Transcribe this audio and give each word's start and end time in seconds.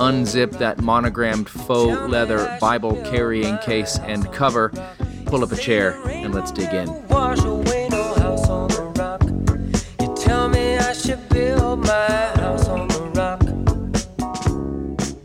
unzip 0.00 0.52
that 0.58 0.80
monogrammed 0.80 1.48
faux 1.48 2.10
leather 2.10 2.56
Bible 2.58 2.96
carrying 3.04 3.58
case 3.58 3.98
and 3.98 4.32
cover, 4.32 4.70
pull 5.26 5.44
up 5.44 5.52
a 5.52 5.56
chair, 5.56 6.00
and 6.06 6.34
let's 6.34 6.50
dig 6.50 6.72
in. 6.72 6.88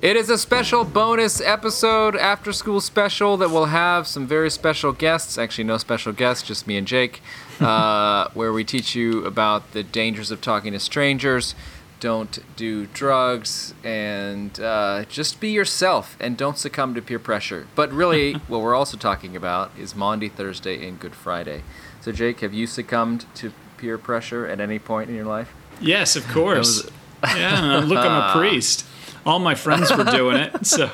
It 0.01 0.15
is 0.17 0.29
a 0.29 0.37
special 0.37 0.83
bonus 0.83 1.41
episode, 1.41 2.15
after 2.15 2.51
school 2.51 2.79
special, 2.79 3.37
that 3.37 3.49
will 3.49 3.65
have 3.65 4.05
some 4.05 4.27
very 4.27 4.51
special 4.51 4.91
guests. 4.91 5.37
Actually, 5.37 5.63
no 5.63 5.77
special 5.77 6.11
guests, 6.11 6.47
just 6.47 6.67
me 6.67 6.77
and 6.77 6.85
Jake, 6.85 7.21
uh, 7.61 8.27
where 8.33 8.51
we 8.51 8.63
teach 8.65 8.93
you 8.93 9.25
about 9.25 9.71
the 9.71 9.83
dangers 9.83 10.31
of 10.31 10.41
talking 10.41 10.73
to 10.73 10.79
strangers 10.79 11.55
don't 11.99 12.39
do 12.55 12.85
drugs, 12.87 13.73
and 13.83 14.59
uh, 14.59 15.05
just 15.05 15.39
be 15.39 15.49
yourself 15.49 16.17
and 16.19 16.37
don't 16.37 16.57
succumb 16.57 16.93
to 16.95 17.01
peer 17.01 17.19
pressure. 17.19 17.67
But 17.75 17.91
really, 17.91 18.33
what 18.47 18.61
we're 18.61 18.75
also 18.75 18.97
talking 18.97 19.35
about 19.35 19.71
is 19.77 19.95
Maundy 19.95 20.29
Thursday 20.29 20.87
and 20.87 20.99
Good 20.99 21.15
Friday. 21.15 21.63
So, 22.01 22.11
Jake, 22.11 22.41
have 22.41 22.53
you 22.53 22.67
succumbed 22.67 23.25
to 23.35 23.51
peer 23.77 23.97
pressure 23.97 24.45
at 24.45 24.59
any 24.59 24.79
point 24.79 25.09
in 25.09 25.15
your 25.15 25.25
life? 25.25 25.53
Yes, 25.81 26.15
of 26.15 26.27
course. 26.29 26.89
yeah, 27.23 27.79
look, 27.85 27.97
I'm 27.97 28.29
a 28.29 28.33
priest. 28.37 28.85
All 29.25 29.39
my 29.39 29.55
friends 29.55 29.95
were 29.95 30.03
doing 30.03 30.37
it, 30.37 30.65
so. 30.65 30.89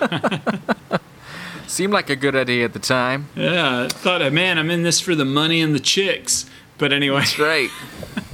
Seemed 1.68 1.94
like 1.94 2.10
a 2.10 2.16
good 2.16 2.36
idea 2.36 2.66
at 2.66 2.74
the 2.74 2.80
time. 2.80 3.28
Yeah, 3.36 3.84
I 3.84 3.88
thought, 3.88 4.32
man, 4.34 4.58
I'm 4.58 4.70
in 4.70 4.84
this 4.84 5.00
for 5.00 5.16
the 5.16 5.26
money 5.26 5.62
and 5.62 5.74
the 5.74 5.80
chicks. 5.80 6.46
But 6.82 6.94
anyway. 6.94 7.20
That's 7.20 7.38
right. 7.38 7.70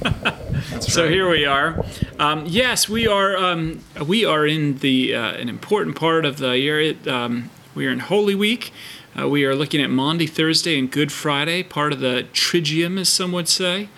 That's 0.00 0.90
so 0.90 1.02
right. 1.02 1.10
here 1.10 1.28
we 1.28 1.44
are. 1.44 1.84
Um, 2.18 2.46
yes, 2.46 2.88
we 2.88 3.06
are. 3.06 3.36
Um, 3.36 3.84
we 4.06 4.24
are 4.24 4.46
in 4.46 4.78
the 4.78 5.14
uh, 5.14 5.32
an 5.32 5.50
important 5.50 5.96
part 5.96 6.24
of 6.24 6.38
the 6.38 6.58
year. 6.58 6.94
Um, 7.06 7.50
we 7.74 7.86
are 7.86 7.90
in 7.90 7.98
Holy 7.98 8.34
Week. 8.34 8.72
Uh, 9.14 9.28
we 9.28 9.44
are 9.44 9.54
looking 9.54 9.82
at 9.82 9.90
Maundy 9.90 10.26
Thursday 10.26 10.78
and 10.78 10.90
Good 10.90 11.12
Friday, 11.12 11.62
part 11.62 11.92
of 11.92 12.00
the 12.00 12.26
Triduum, 12.32 12.98
as 12.98 13.10
some 13.10 13.32
would 13.32 13.48
say. 13.48 13.90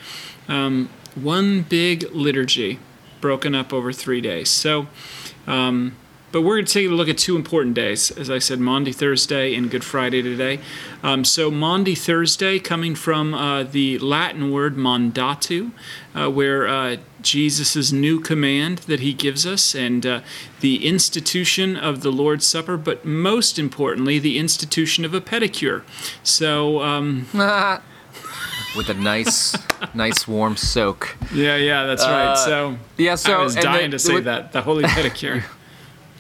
Um, 0.49 0.91
one 1.15 1.63
big 1.63 2.11
liturgy, 2.13 2.81
broken 3.21 3.55
up 3.55 3.73
over 3.73 3.93
three 3.93 4.21
days. 4.21 4.49
So. 4.49 4.89
Um, 5.47 5.95
but 6.33 6.43
we're 6.43 6.57
going 6.57 6.67
to 6.67 6.73
take 6.73 6.87
a 6.87 6.91
look 6.91 7.09
at 7.09 7.19
two 7.19 7.37
important 7.37 7.75
days, 7.75 8.11
as 8.13 8.31
I 8.31 8.39
said, 8.39 8.61
Maundy 8.61 8.93
Thursday 8.93 9.55
and 9.55 9.71
Good 9.71 9.85
Friday 9.85 10.23
today. 10.23 10.61
Um, 11.03 11.25
so, 11.25 11.51
Maundy 11.51 11.95
Thursday, 11.95 12.59
coming 12.59 12.95
from 12.95 13.35
uh, 13.35 13.65
the 13.65 13.99
Latin 13.99 14.53
word 14.53 14.77
mandatu, 14.77 15.73
uh, 16.15 16.31
where 16.31 16.69
uh, 16.69 16.97
Jesus' 17.21 17.91
new 17.91 18.21
command 18.21 18.79
that 18.81 19.01
he 19.01 19.13
gives 19.13 19.45
us, 19.45 19.75
and 19.75 20.07
uh, 20.07 20.21
the 20.61 20.87
institution 20.87 21.77
of 21.77 22.03
the 22.03 22.13
Lord's 22.13 22.47
Supper, 22.47 22.77
but 22.77 23.05
most 23.05 23.59
importantly, 23.59 24.19
the 24.19 24.39
institution 24.39 25.05
of 25.05 25.15
a 25.15 25.21
pedicure. 25.21 25.83
So, 26.23 26.81
um, 26.83 27.27
with 28.77 28.89
a 28.89 28.95
nice, 28.95 29.57
nice 29.95 30.29
warm 30.29 30.57
soak. 30.57 31.17
Yeah, 31.35 31.57
yeah, 31.57 31.87
that's 31.87 32.05
right. 32.05 32.33
Uh, 32.33 32.37
so, 32.37 32.79
yeah, 32.97 33.17
so 33.17 33.41
I 33.41 33.43
was 33.43 33.57
dying 33.57 33.91
the, 33.91 33.97
to 33.97 33.99
say 33.99 34.15
the, 34.17 34.21
that 34.23 34.53
the 34.53 34.63
holy 34.63 34.85
pedicure. 34.85 35.43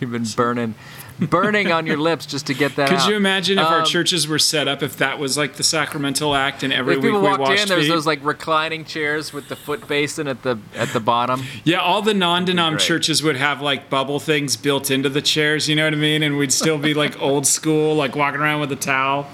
You've 0.00 0.12
been 0.12 0.24
burning, 0.34 0.74
burning 1.20 1.70
on 1.70 1.86
your 1.86 1.98
lips 1.98 2.24
just 2.24 2.46
to 2.46 2.54
get 2.54 2.76
that. 2.76 2.88
Could 2.88 2.98
out. 2.98 3.08
you 3.10 3.16
imagine 3.16 3.58
if 3.58 3.66
um, 3.66 3.72
our 3.72 3.84
churches 3.84 4.26
were 4.26 4.38
set 4.38 4.66
up 4.66 4.82
if 4.82 4.96
that 4.96 5.18
was 5.18 5.36
like 5.36 5.54
the 5.54 5.62
sacramental 5.62 6.34
act 6.34 6.62
and 6.62 6.72
every 6.72 6.96
week 6.96 7.04
people 7.04 7.20
we 7.20 7.28
walked 7.28 7.40
washed 7.40 7.62
in, 7.62 7.68
there's 7.68 7.88
those 7.88 8.06
like 8.06 8.24
reclining 8.24 8.84
chairs 8.84 9.32
with 9.32 9.48
the 9.48 9.56
foot 9.56 9.86
basin 9.86 10.26
at 10.26 10.42
the 10.42 10.58
at 10.74 10.88
the 10.88 11.00
bottom. 11.00 11.42
Yeah, 11.64 11.78
all 11.78 12.00
the 12.00 12.14
non-denom 12.14 12.78
churches 12.78 13.22
would 13.22 13.36
have 13.36 13.60
like 13.60 13.90
bubble 13.90 14.20
things 14.20 14.56
built 14.56 14.90
into 14.90 15.10
the 15.10 15.22
chairs. 15.22 15.68
You 15.68 15.76
know 15.76 15.84
what 15.84 15.92
I 15.92 15.98
mean? 15.98 16.22
And 16.22 16.38
we'd 16.38 16.52
still 16.52 16.78
be 16.78 16.94
like 16.94 17.20
old 17.20 17.46
school, 17.46 17.94
like 17.94 18.16
walking 18.16 18.40
around 18.40 18.60
with 18.60 18.72
a 18.72 18.76
towel. 18.76 19.28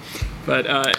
But 0.45 0.67
uh, 0.67 0.93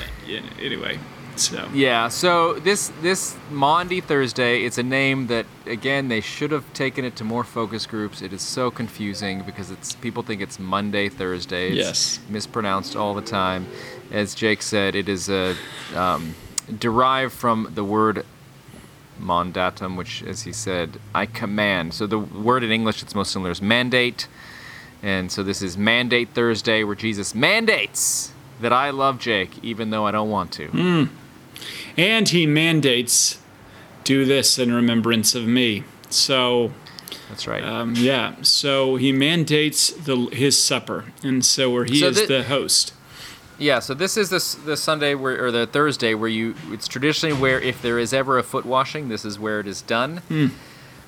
anyway. 0.60 0.98
So 1.38 1.68
yeah, 1.72 2.08
so 2.08 2.54
this 2.54 2.90
this 3.00 3.36
Maundy 3.50 4.00
Thursday, 4.00 4.64
it's 4.64 4.78
a 4.78 4.82
name 4.82 5.28
that 5.28 5.46
again 5.66 6.08
they 6.08 6.20
should 6.20 6.50
have 6.50 6.70
taken 6.72 7.04
it 7.04 7.16
to 7.16 7.24
more 7.24 7.44
focus 7.44 7.86
groups. 7.86 8.22
It 8.22 8.32
is 8.32 8.42
so 8.42 8.70
confusing 8.70 9.42
because 9.42 9.70
it's 9.70 9.94
people 9.94 10.22
think 10.22 10.40
it's 10.40 10.58
Monday 10.58 11.08
Thursday. 11.08 11.68
It's 11.68 11.76
yes, 11.76 12.20
mispronounced 12.28 12.96
all 12.96 13.14
the 13.14 13.22
time. 13.22 13.66
As 14.10 14.34
Jake 14.34 14.62
said, 14.62 14.94
it 14.94 15.08
is 15.08 15.28
a 15.28 15.54
um, 15.94 16.34
derived 16.78 17.32
from 17.32 17.70
the 17.74 17.84
word 17.84 18.24
mandatum, 19.20 19.96
which, 19.96 20.22
as 20.22 20.42
he 20.42 20.52
said, 20.52 20.98
I 21.14 21.26
command. 21.26 21.94
So 21.94 22.06
the 22.06 22.18
word 22.18 22.62
in 22.64 22.70
English 22.70 23.00
that's 23.02 23.14
most 23.14 23.32
similar 23.32 23.50
is 23.50 23.62
mandate, 23.62 24.28
and 25.02 25.30
so 25.30 25.42
this 25.42 25.62
is 25.62 25.76
Mandate 25.76 26.30
Thursday, 26.34 26.84
where 26.84 26.96
Jesus 26.96 27.34
mandates 27.34 28.32
that 28.60 28.72
I 28.72 28.90
love 28.90 29.18
Jake 29.18 29.52
even 29.62 29.90
though 29.90 30.06
I 30.06 30.10
don't 30.10 30.30
want 30.30 30.52
to. 30.52 30.68
Mm. 30.68 31.08
And 31.98 32.28
he 32.28 32.46
mandates, 32.46 33.38
do 34.04 34.24
this 34.24 34.58
in 34.58 34.72
remembrance 34.72 35.34
of 35.34 35.46
me. 35.46 35.84
So 36.08 36.72
that's 37.28 37.46
right. 37.46 37.62
Um, 37.62 37.94
yeah. 37.96 38.36
So 38.42 38.96
he 38.96 39.12
mandates 39.12 39.90
the 39.90 40.28
his 40.32 40.60
supper, 40.62 41.06
and 41.22 41.44
so 41.44 41.70
where 41.70 41.84
he 41.84 42.00
so 42.00 42.08
is 42.08 42.26
the 42.26 42.44
host. 42.44 42.94
Yeah. 43.58 43.80
So 43.80 43.94
this 43.94 44.16
is 44.16 44.30
the 44.30 44.64
the 44.64 44.76
Sunday 44.76 45.14
where 45.14 45.44
or 45.44 45.50
the 45.50 45.66
Thursday 45.66 46.14
where 46.14 46.28
you 46.28 46.54
it's 46.68 46.88
traditionally 46.88 47.34
where 47.34 47.60
if 47.60 47.82
there 47.82 47.98
is 47.98 48.12
ever 48.14 48.38
a 48.38 48.42
foot 48.42 48.64
washing, 48.64 49.08
this 49.08 49.24
is 49.24 49.38
where 49.38 49.60
it 49.60 49.66
is 49.66 49.82
done. 49.82 50.22
Mm. 50.30 50.50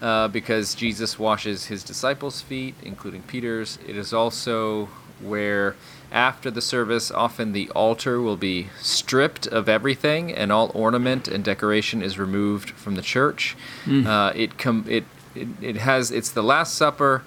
Uh, 0.02 0.28
because 0.28 0.74
Jesus 0.74 1.18
washes 1.18 1.66
his 1.66 1.84
disciples' 1.84 2.40
feet, 2.40 2.74
including 2.82 3.22
Peter's. 3.22 3.78
It 3.86 3.96
is 3.96 4.14
also 4.14 4.86
where 5.20 5.76
after 6.12 6.50
the 6.50 6.60
service, 6.60 7.10
often 7.10 7.52
the 7.52 7.70
altar 7.70 8.20
will 8.20 8.36
be 8.36 8.68
stripped 8.80 9.46
of 9.46 9.68
everything, 9.68 10.32
and 10.32 10.50
all 10.50 10.70
ornament 10.74 11.28
and 11.28 11.44
decoration 11.44 12.02
is 12.02 12.18
removed 12.18 12.70
from 12.70 12.94
the 12.94 13.02
church. 13.02 13.56
Mm. 13.84 14.06
Uh, 14.06 14.32
it, 14.34 14.58
com- 14.58 14.86
it, 14.88 15.04
it 15.34 15.48
it 15.60 15.76
has 15.76 16.10
it's 16.10 16.30
the 16.30 16.42
Last 16.42 16.74
Supper. 16.74 17.22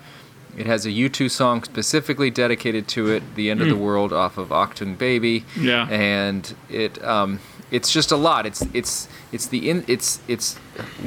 It 0.56 0.68
has 0.68 0.86
a 0.86 0.90
U2 0.90 1.32
song 1.32 1.64
specifically 1.64 2.30
dedicated 2.30 2.88
to 2.90 3.10
it, 3.10 3.24
"The 3.36 3.50
End 3.50 3.60
mm. 3.60 3.64
of 3.64 3.70
the 3.70 3.76
hmm. 3.76 3.82
World" 3.82 4.14
off 4.14 4.38
of 4.38 4.50
Achtung 4.50 4.98
Baby. 4.98 5.46
Yeah, 5.58 5.88
and 5.90 6.56
it 6.70 7.04
um, 7.04 7.40
it's 7.74 7.92
just 7.92 8.12
a 8.12 8.16
lot. 8.16 8.46
It's 8.46 8.62
it's 8.72 9.10
it's 9.32 9.48
the 9.48 9.70
in, 9.70 9.84
it's 9.88 10.22
it's 10.28 10.56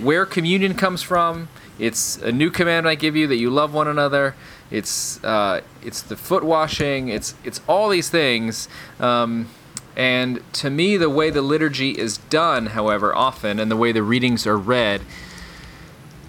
where 0.02 0.26
communion 0.26 0.74
comes 0.74 1.00
from. 1.00 1.48
It's 1.78 2.16
a 2.16 2.32
new 2.32 2.50
command 2.50 2.88
I 2.88 2.96
give 2.96 3.14
you 3.14 3.28
that 3.28 3.36
you 3.36 3.50
love 3.50 3.72
one 3.72 3.86
another. 3.86 4.34
It's 4.68 5.22
uh, 5.22 5.60
it's 5.84 6.02
the 6.02 6.16
foot 6.16 6.42
washing. 6.42 7.08
It's 7.08 7.36
it's 7.44 7.60
all 7.68 7.88
these 7.88 8.10
things. 8.10 8.68
Um, 8.98 9.48
and 9.96 10.42
to 10.54 10.68
me, 10.68 10.96
the 10.96 11.08
way 11.08 11.30
the 11.30 11.40
liturgy 11.40 11.92
is 11.92 12.18
done, 12.18 12.66
however, 12.66 13.14
often, 13.14 13.60
and 13.60 13.70
the 13.70 13.76
way 13.76 13.92
the 13.92 14.02
readings 14.02 14.44
are 14.44 14.58
read, 14.58 15.02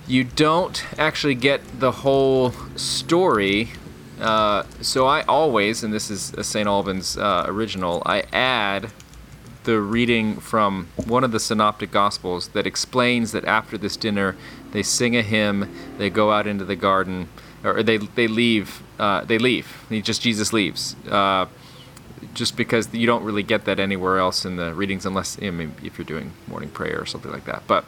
you 0.07 0.23
don't 0.23 0.85
actually 0.99 1.35
get 1.35 1.79
the 1.79 1.91
whole 1.91 2.51
story. 2.75 3.71
Uh, 4.21 4.63
so 4.81 5.05
I 5.07 5.23
always, 5.23 5.83
and 5.83 5.93
this 5.93 6.09
is 6.09 6.33
a 6.35 6.43
St. 6.43 6.65
Albans 6.67 7.17
uh, 7.17 7.43
original, 7.47 8.01
I 8.05 8.21
add 8.31 8.91
the 9.67 9.81
reading 9.81 10.37
from 10.37 10.87
one 11.05 11.25
of 11.25 11.33
the 11.33 11.41
synoptic 11.41 11.91
gospels 11.91 12.47
that 12.49 12.65
explains 12.65 13.33
that 13.33 13.43
after 13.43 13.77
this 13.77 13.97
dinner 13.97 14.33
they 14.71 14.81
sing 14.81 15.13
a 15.13 15.21
hymn 15.21 15.69
they 15.97 16.09
go 16.09 16.31
out 16.31 16.47
into 16.47 16.63
the 16.63 16.75
garden 16.75 17.27
or 17.65 17.83
they 17.83 17.97
they 17.97 18.29
leave 18.29 18.81
uh, 18.97 19.25
they 19.25 19.37
leave. 19.37 19.85
He 19.89 20.01
just 20.01 20.21
jesus 20.21 20.53
leaves 20.53 20.95
uh, 21.11 21.47
just 22.33 22.55
because 22.55 22.93
you 22.93 23.05
don't 23.05 23.25
really 23.25 23.43
get 23.43 23.65
that 23.65 23.77
anywhere 23.77 24.19
else 24.19 24.45
in 24.45 24.55
the 24.55 24.73
readings 24.73 25.05
unless 25.05 25.37
I 25.41 25.49
mean, 25.49 25.75
if 25.83 25.97
you're 25.97 26.05
doing 26.05 26.31
morning 26.47 26.69
prayer 26.69 27.01
or 27.01 27.05
something 27.05 27.31
like 27.31 27.43
that. 27.43 27.63
But 27.67 27.83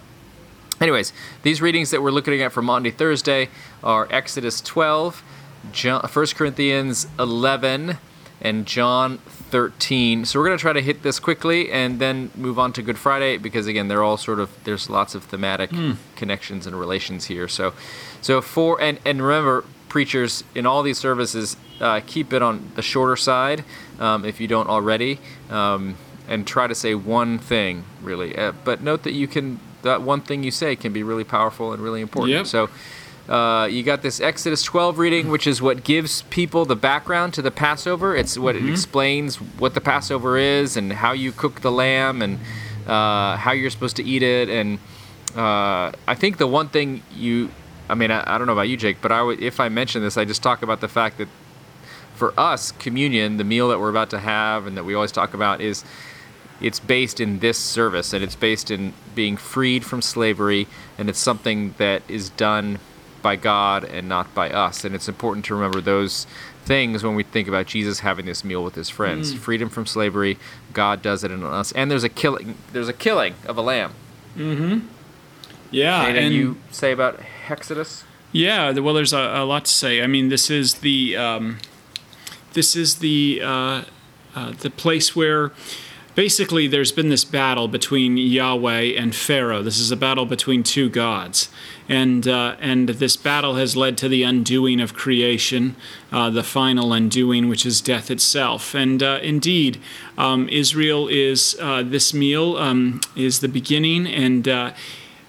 anyways 0.82 1.14
these 1.44 1.62
readings 1.62 1.92
that 1.92 2.02
we're 2.02 2.12
looking 2.12 2.42
at 2.42 2.52
for 2.52 2.62
Maundy 2.62 2.92
Thursday 2.92 3.48
are 3.82 4.06
exodus 4.12 4.60
12 4.60 5.24
John, 5.72 6.02
1 6.02 6.26
corinthians 6.36 7.08
11 7.18 7.98
and 8.42 8.66
John 8.66 9.20
13. 9.50 10.26
So 10.26 10.40
we're 10.40 10.46
going 10.46 10.58
to 10.58 10.62
try 10.62 10.74
to 10.74 10.82
hit 10.82 11.04
this 11.04 11.20
quickly 11.20 11.72
and 11.72 12.00
then 12.00 12.32
move 12.36 12.60
on 12.60 12.74
to 12.74 12.82
Good 12.82 12.98
Friday 12.98 13.38
because 13.38 13.68
again, 13.68 13.88
they're 13.88 14.04
all 14.04 14.18
sort 14.18 14.40
of 14.40 14.50
there's 14.64 14.90
lots 14.90 15.16
of 15.16 15.24
thematic 15.24 15.72
mm. 15.72 15.98
connections 16.16 16.68
and 16.68 16.80
relations 16.80 17.26
here. 17.26 17.48
So 17.48 17.74
so 18.22 18.42
for 18.42 18.80
and 18.82 19.00
and 19.06 19.22
remember 19.22 19.66
preachers 19.90 20.44
in 20.54 20.66
all 20.66 20.84
these 20.84 21.00
services 21.00 21.58
uh, 21.82 22.02
keep 22.06 22.32
it 22.32 22.42
on 22.42 22.72
the 22.76 22.82
shorter 22.82 23.16
side 23.16 23.64
um, 24.00 24.24
if 24.24 24.40
you 24.40 24.48
don't 24.48 24.70
already, 24.70 25.20
um, 25.50 25.96
and 26.28 26.46
try 26.46 26.68
to 26.68 26.76
say 26.76 26.94
one 26.94 27.40
thing 27.40 27.84
really. 28.02 28.38
Uh, 28.38 28.54
but 28.64 28.82
note 28.82 29.04
that 29.04 29.14
you 29.14 29.28
can 29.28 29.60
that 29.82 30.02
one 30.02 30.22
thing 30.22 30.44
you 30.44 30.52
say 30.52 30.76
can 30.76 30.94
be 30.94 31.04
really 31.04 31.24
powerful 31.24 31.74
and 31.74 31.82
really 31.82 32.02
important. 32.02 32.34
Yep. 32.34 32.48
So. 32.48 32.70
Uh, 33.30 33.68
you 33.70 33.84
got 33.84 34.02
this 34.02 34.20
Exodus 34.20 34.64
12 34.64 34.98
reading, 34.98 35.30
which 35.30 35.46
is 35.46 35.62
what 35.62 35.84
gives 35.84 36.24
people 36.24 36.66
the 36.66 36.76
background 36.76 37.32
to 37.36 37.44
the 37.44 37.52
Passover. 37.52 38.16
It's 38.16 38.40
what 38.40 38.56
Mm-hmm. 38.56 38.70
it 38.70 38.72
explains 38.72 39.36
what 39.36 39.76
the 39.76 39.82
Passover 39.82 40.38
is 40.38 40.76
and 40.76 40.92
how 40.92 41.12
you 41.12 41.32
cook 41.32 41.62
the 41.62 41.72
lamb 41.72 42.24
and 42.24 42.40
uh, 42.88 43.38
how 43.38 43.52
you're 43.52 43.70
supposed 43.70 43.96
to 43.98 44.04
eat 44.04 44.24
it. 44.24 44.50
And 44.50 44.80
uh, 45.36 45.92
I 46.08 46.16
think 46.16 46.38
the 46.40 46.48
one 46.48 46.70
thing 46.70 47.04
you, 47.14 47.52
I 47.88 47.94
mean, 47.94 48.10
I, 48.10 48.24
I 48.34 48.40
don't 48.40 48.48
know 48.48 48.54
about 48.54 48.68
you, 48.68 48.78
Jake, 48.78 48.98
but 49.00 49.12
I 49.12 49.22
would, 49.22 49.40
if 49.40 49.60
I 49.60 49.70
mention 49.70 50.02
this, 50.02 50.18
I 50.18 50.26
just 50.26 50.42
talk 50.42 50.64
about 50.64 50.82
the 50.82 50.88
fact 50.88 51.20
that 51.20 51.28
for 52.16 52.34
us, 52.38 52.72
communion, 52.72 53.38
the 53.38 53.44
meal 53.44 53.70
that 53.70 53.80
we're 53.80 53.92
about 53.92 54.10
to 54.10 54.20
have 54.20 54.66
and 54.66 54.76
that 54.76 54.86
we 54.86 54.96
always 54.96 55.12
talk 55.12 55.36
about, 55.36 55.62
is 55.62 55.86
it's 56.60 56.80
based 56.80 57.20
in 57.20 57.40
this 57.40 57.60
service 57.60 58.12
and 58.12 58.24
it's 58.24 58.36
based 58.36 58.72
in 58.72 58.94
being 59.14 59.38
freed 59.38 59.86
from 59.86 60.02
slavery 60.02 60.68
and 60.98 61.10
it's 61.10 61.20
something 61.20 61.76
that 61.78 62.02
is 62.10 62.32
done 62.32 62.80
by 63.22 63.36
God 63.36 63.84
and 63.84 64.08
not 64.08 64.34
by 64.34 64.50
us. 64.50 64.84
And 64.84 64.96
it's 64.96 65.08
important 65.08 65.46
to 65.46 65.56
remember 65.56 65.82
those 65.82 66.26
things 66.66 67.04
when 67.04 67.16
we 67.16 67.24
think 67.24 67.48
about 67.48 67.66
Jesus 67.66 68.02
having 68.02 68.26
this 68.26 68.44
meal 68.44 68.64
with 68.64 68.76
his 68.76 68.90
friends. 68.90 69.34
Freedom 69.34 69.70
from 69.70 69.86
slavery, 69.86 70.38
God 70.74 71.02
does 71.02 71.24
it 71.24 71.32
in 71.32 71.44
us. 71.44 71.72
And 71.72 71.90
there's 71.90 72.04
a 72.04 72.10
killing 72.10 72.56
there's 72.74 72.88
a 72.90 72.94
killing 72.94 73.36
of 73.46 73.58
a 73.58 73.62
lamb. 73.62 73.94
Mm-hmm. 74.38 74.88
Yeah, 75.72 76.04
Anything 76.04 76.32
you 76.32 76.58
say 76.72 76.92
about 76.92 77.20
Exodus? 77.48 78.04
Yeah, 78.32 78.72
well, 78.72 78.94
there's 78.94 79.14
a, 79.14 79.18
a 79.18 79.46
lot 79.46 79.66
to 79.66 79.72
say. 79.72 80.02
I 80.02 80.08
mean, 80.08 80.30
this 80.30 80.50
is 80.50 80.76
the 80.76 81.16
um, 81.16 81.58
this 82.54 82.76
is 82.76 82.98
the 82.98 83.42
uh, 83.44 83.84
uh, 84.36 84.52
the 84.60 84.70
place 84.70 85.16
where 85.16 85.52
basically 86.20 86.68
there's 86.68 86.92
been 86.92 87.08
this 87.08 87.24
battle 87.24 87.70
between 87.70 88.18
Yahweh 88.18 88.92
and 88.98 89.16
Pharaoh. 89.16 89.64
This 89.64 89.80
is 89.80 89.90
a 89.90 89.96
battle 89.96 90.26
between 90.26 90.64
two 90.64 90.90
gods, 90.90 91.48
and 91.88 92.28
uh, 92.28 92.58
and 92.60 92.90
this 92.90 93.16
battle 93.16 93.56
has 93.56 93.78
led 93.78 93.98
to 94.00 94.10
the 94.10 94.24
undoing 94.24 94.82
of 94.82 94.94
creation, 94.94 95.78
uh, 96.12 96.30
the 96.30 96.44
final 96.44 96.92
undoing, 96.92 97.48
which 97.48 97.66
is 97.66 97.80
death 97.80 98.12
itself. 98.12 98.76
And 98.76 99.02
uh, 99.02 99.20
indeed, 99.24 99.80
um, 100.18 100.50
Israel 100.50 101.08
is 101.08 101.56
uh, 101.62 101.84
this 101.84 102.14
meal 102.14 102.58
um, 102.58 103.00
is 103.16 103.40
the 103.40 103.48
beginning 103.48 104.06
and. 104.06 104.46
Uh, 104.48 104.74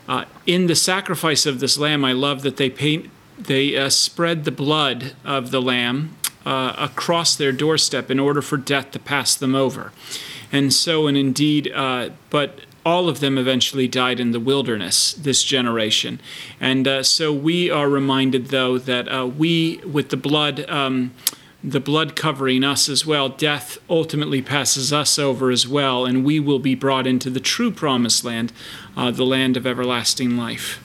uh, 0.08 0.24
in 0.44 0.66
the 0.66 0.74
sacrifice 0.74 1.46
of 1.46 1.60
this 1.60 1.78
lamb, 1.78 2.04
I 2.04 2.10
love 2.10 2.42
that 2.42 2.56
they 2.56 2.68
paint, 2.68 3.08
they 3.38 3.88
spread 3.90 4.42
the 4.44 4.50
blood 4.50 5.12
of 5.24 5.52
the 5.52 5.62
lamb 5.62 6.16
uh, 6.44 6.74
across 6.78 7.36
their 7.36 7.52
doorstep 7.52 8.10
in 8.10 8.18
order 8.18 8.42
for 8.42 8.56
death 8.56 8.90
to 8.90 8.98
pass 8.98 9.36
them 9.36 9.54
over. 9.54 9.92
And 10.52 10.72
so, 10.72 11.06
and 11.06 11.16
indeed, 11.16 11.70
uh, 11.74 12.10
but 12.28 12.60
all 12.84 13.08
of 13.08 13.20
them 13.20 13.38
eventually 13.38 13.86
died 13.86 14.20
in 14.20 14.32
the 14.32 14.40
wilderness, 14.40 15.12
this 15.12 15.42
generation. 15.42 16.20
And 16.60 16.88
uh, 16.88 17.02
so 17.02 17.32
we 17.32 17.70
are 17.70 17.88
reminded, 17.88 18.46
though, 18.46 18.78
that 18.78 19.06
uh, 19.08 19.26
we, 19.26 19.78
with 19.78 20.08
the 20.08 20.16
blood, 20.16 20.68
um, 20.68 21.12
the 21.62 21.80
blood 21.80 22.16
covering 22.16 22.64
us 22.64 22.88
as 22.88 23.04
well, 23.04 23.28
death 23.28 23.78
ultimately 23.88 24.40
passes 24.40 24.92
us 24.92 25.18
over 25.18 25.50
as 25.50 25.68
well, 25.68 26.06
and 26.06 26.24
we 26.24 26.40
will 26.40 26.58
be 26.58 26.74
brought 26.74 27.06
into 27.06 27.28
the 27.28 27.40
true 27.40 27.70
promised 27.70 28.24
land, 28.24 28.52
uh, 28.96 29.10
the 29.10 29.24
land 29.26 29.56
of 29.56 29.66
everlasting 29.66 30.36
life. 30.36 30.82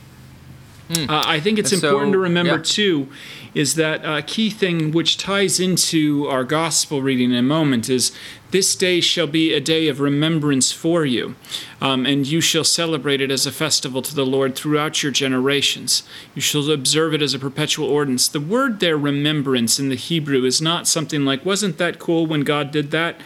Uh, 0.89 1.23
I 1.25 1.39
think 1.39 1.57
it's 1.57 1.71
so- 1.71 1.77
important 1.77 2.13
to 2.13 2.19
remember, 2.19 2.57
yeah. 2.57 2.63
too, 2.63 3.09
is 3.55 3.75
that 3.75 4.05
uh, 4.05 4.21
key 4.21 4.49
thing 4.49 4.91
which 4.91 5.17
ties 5.17 5.59
into 5.59 6.27
our 6.27 6.43
gospel 6.43 7.01
reading 7.01 7.31
in 7.31 7.37
a 7.37 7.41
moment 7.41 7.89
is 7.89 8.11
this 8.51 8.75
day 8.75 9.01
shall 9.01 9.27
be 9.27 9.53
a 9.53 9.59
day 9.59 9.87
of 9.87 9.99
remembrance 9.99 10.71
for 10.71 11.05
you, 11.05 11.35
um, 11.81 12.05
and 12.05 12.27
you 12.27 12.39
shall 12.39 12.63
celebrate 12.63 13.19
it 13.19 13.31
as 13.31 13.45
a 13.45 13.51
festival 13.51 14.01
to 14.01 14.13
the 14.13 14.25
Lord 14.25 14.55
throughout 14.55 15.01
your 15.01 15.11
generations. 15.11 16.03
You 16.35 16.41
shall 16.41 16.69
observe 16.69 17.13
it 17.13 17.21
as 17.21 17.33
a 17.33 17.39
perpetual 17.39 17.89
ordinance. 17.89 18.27
The 18.27 18.39
word 18.39 18.79
there, 18.79 18.97
remembrance, 18.97 19.79
in 19.79 19.89
the 19.89 19.95
Hebrew 19.95 20.43
is 20.45 20.61
not 20.61 20.87
something 20.87 21.25
like, 21.25 21.45
wasn't 21.45 21.77
that 21.79 21.97
cool 21.97 22.27
when 22.27 22.41
God 22.41 22.71
did 22.71 22.91
that? 22.91 23.19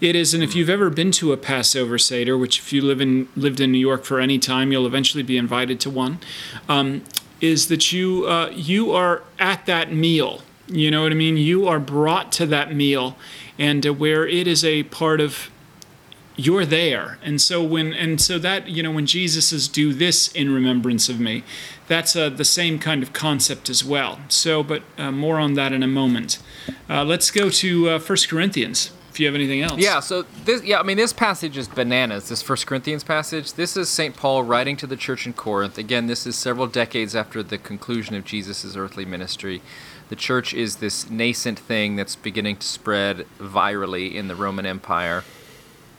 It 0.00 0.14
is, 0.14 0.32
and 0.32 0.44
if 0.44 0.54
you've 0.54 0.70
ever 0.70 0.90
been 0.90 1.10
to 1.12 1.32
a 1.32 1.36
Passover 1.36 1.98
Seder, 1.98 2.38
which 2.38 2.60
if 2.60 2.72
you 2.72 2.82
live 2.82 3.00
in 3.00 3.28
lived 3.34 3.58
in 3.58 3.72
New 3.72 3.78
York 3.78 4.04
for 4.04 4.20
any 4.20 4.38
time, 4.38 4.70
you'll 4.70 4.86
eventually 4.86 5.24
be 5.24 5.36
invited 5.36 5.80
to 5.80 5.90
one, 5.90 6.20
um, 6.68 7.02
is 7.40 7.66
that 7.66 7.90
you 7.92 8.24
uh, 8.26 8.48
you 8.54 8.92
are 8.92 9.24
at 9.40 9.66
that 9.66 9.92
meal. 9.92 10.42
You 10.68 10.92
know 10.92 11.02
what 11.02 11.10
I 11.10 11.16
mean? 11.16 11.36
You 11.36 11.66
are 11.66 11.80
brought 11.80 12.30
to 12.32 12.46
that 12.46 12.72
meal, 12.72 13.16
and 13.58 13.84
uh, 13.84 13.92
where 13.92 14.24
it 14.24 14.46
is 14.46 14.64
a 14.64 14.84
part 14.84 15.20
of 15.20 15.50
you're 16.40 16.64
there 16.64 17.18
and 17.20 17.40
so 17.40 17.60
when 17.64 17.92
and 17.92 18.20
so 18.20 18.38
that 18.38 18.68
you 18.68 18.80
know 18.80 18.92
when 18.92 19.04
jesus 19.04 19.48
says 19.48 19.66
do 19.66 19.92
this 19.92 20.28
in 20.28 20.54
remembrance 20.54 21.08
of 21.08 21.18
me 21.18 21.42
that's 21.88 22.14
uh, 22.14 22.28
the 22.28 22.44
same 22.44 22.78
kind 22.78 23.02
of 23.02 23.12
concept 23.12 23.68
as 23.68 23.84
well 23.84 24.20
so 24.28 24.62
but 24.62 24.84
uh, 24.96 25.10
more 25.10 25.40
on 25.40 25.54
that 25.54 25.72
in 25.72 25.82
a 25.82 25.86
moment 25.88 26.38
uh, 26.88 27.02
let's 27.02 27.32
go 27.32 27.50
to 27.50 27.88
uh, 27.90 27.98
1 27.98 28.18
corinthians 28.28 28.92
you 29.20 29.26
have 29.26 29.34
anything 29.34 29.62
else 29.62 29.78
Yeah, 29.78 30.00
so 30.00 30.22
this 30.44 30.62
yeah, 30.62 30.80
I 30.80 30.82
mean 30.82 30.96
this 30.96 31.12
passage 31.12 31.56
is 31.56 31.68
bananas. 31.68 32.28
This 32.28 32.42
First 32.42 32.66
Corinthians 32.66 33.04
passage. 33.04 33.52
This 33.54 33.76
is 33.76 33.88
St. 33.88 34.16
Paul 34.16 34.42
writing 34.42 34.76
to 34.78 34.86
the 34.86 34.96
church 34.96 35.26
in 35.26 35.32
Corinth. 35.32 35.78
Again, 35.78 36.06
this 36.06 36.26
is 36.26 36.36
several 36.36 36.66
decades 36.66 37.14
after 37.14 37.42
the 37.42 37.58
conclusion 37.58 38.14
of 38.14 38.24
Jesus' 38.24 38.76
earthly 38.76 39.04
ministry. 39.04 39.62
The 40.08 40.16
church 40.16 40.54
is 40.54 40.76
this 40.76 41.10
nascent 41.10 41.58
thing 41.58 41.96
that's 41.96 42.16
beginning 42.16 42.56
to 42.56 42.66
spread 42.66 43.26
virally 43.38 44.14
in 44.14 44.28
the 44.28 44.34
Roman 44.34 44.64
Empire. 44.64 45.24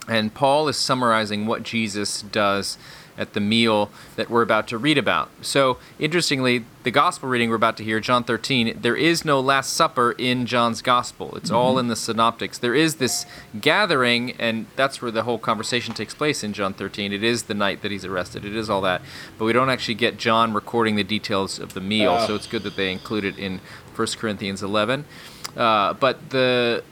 And 0.07 0.33
Paul 0.33 0.67
is 0.67 0.77
summarizing 0.77 1.45
what 1.45 1.61
Jesus 1.61 2.23
does 2.23 2.79
at 3.19 3.33
the 3.33 3.39
meal 3.39 3.91
that 4.15 4.29
we're 4.29 4.41
about 4.41 4.67
to 4.69 4.77
read 4.77 4.97
about. 4.97 5.29
So, 5.41 5.77
interestingly, 5.99 6.65
the 6.83 6.91
gospel 6.91 7.27
reading 7.27 7.49
we're 7.49 7.57
about 7.57 7.75
to 7.77 7.83
hear, 7.83 7.99
John 7.99 8.23
13, 8.23 8.79
there 8.81 8.95
is 8.95 9.25
no 9.25 9.41
Last 9.41 9.73
Supper 9.73 10.13
in 10.17 10.45
John's 10.45 10.81
gospel. 10.81 11.35
It's 11.35 11.51
all 11.51 11.77
in 11.77 11.89
the 11.89 11.95
synoptics. 11.97 12.57
There 12.57 12.73
is 12.73 12.95
this 12.95 13.25
gathering, 13.59 14.31
and 14.39 14.67
that's 14.77 15.01
where 15.01 15.11
the 15.11 15.23
whole 15.23 15.37
conversation 15.37 15.93
takes 15.93 16.15
place 16.15 16.43
in 16.43 16.53
John 16.53 16.73
13. 16.73 17.11
It 17.11 17.23
is 17.23 17.43
the 17.43 17.53
night 17.53 17.81
that 17.81 17.91
he's 17.91 18.05
arrested, 18.05 18.45
it 18.45 18.55
is 18.55 18.69
all 18.69 18.81
that. 18.81 19.01
But 19.37 19.45
we 19.45 19.53
don't 19.53 19.69
actually 19.69 19.95
get 19.95 20.17
John 20.17 20.53
recording 20.53 20.95
the 20.95 21.03
details 21.03 21.59
of 21.59 21.73
the 21.73 21.81
meal, 21.81 22.25
so 22.25 22.33
it's 22.35 22.47
good 22.47 22.63
that 22.63 22.77
they 22.77 22.91
include 22.91 23.25
it 23.25 23.37
in 23.37 23.59
1 23.95 24.07
Corinthians 24.17 24.63
11. 24.63 25.03
Uh, 25.57 25.93
but 25.93 26.29
the 26.29 26.83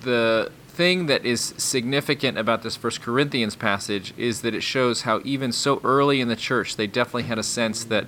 the 0.00 0.50
thing 0.80 1.04
that 1.04 1.26
is 1.26 1.52
significant 1.58 2.38
about 2.38 2.62
this 2.62 2.74
First 2.74 3.02
Corinthians 3.02 3.54
passage 3.54 4.14
is 4.16 4.40
that 4.40 4.54
it 4.54 4.62
shows 4.62 5.02
how 5.02 5.20
even 5.24 5.52
so 5.52 5.78
early 5.84 6.22
in 6.22 6.28
the 6.28 6.36
church 6.36 6.76
they 6.76 6.86
definitely 6.86 7.24
had 7.24 7.38
a 7.38 7.42
sense 7.42 7.84
that 7.84 8.06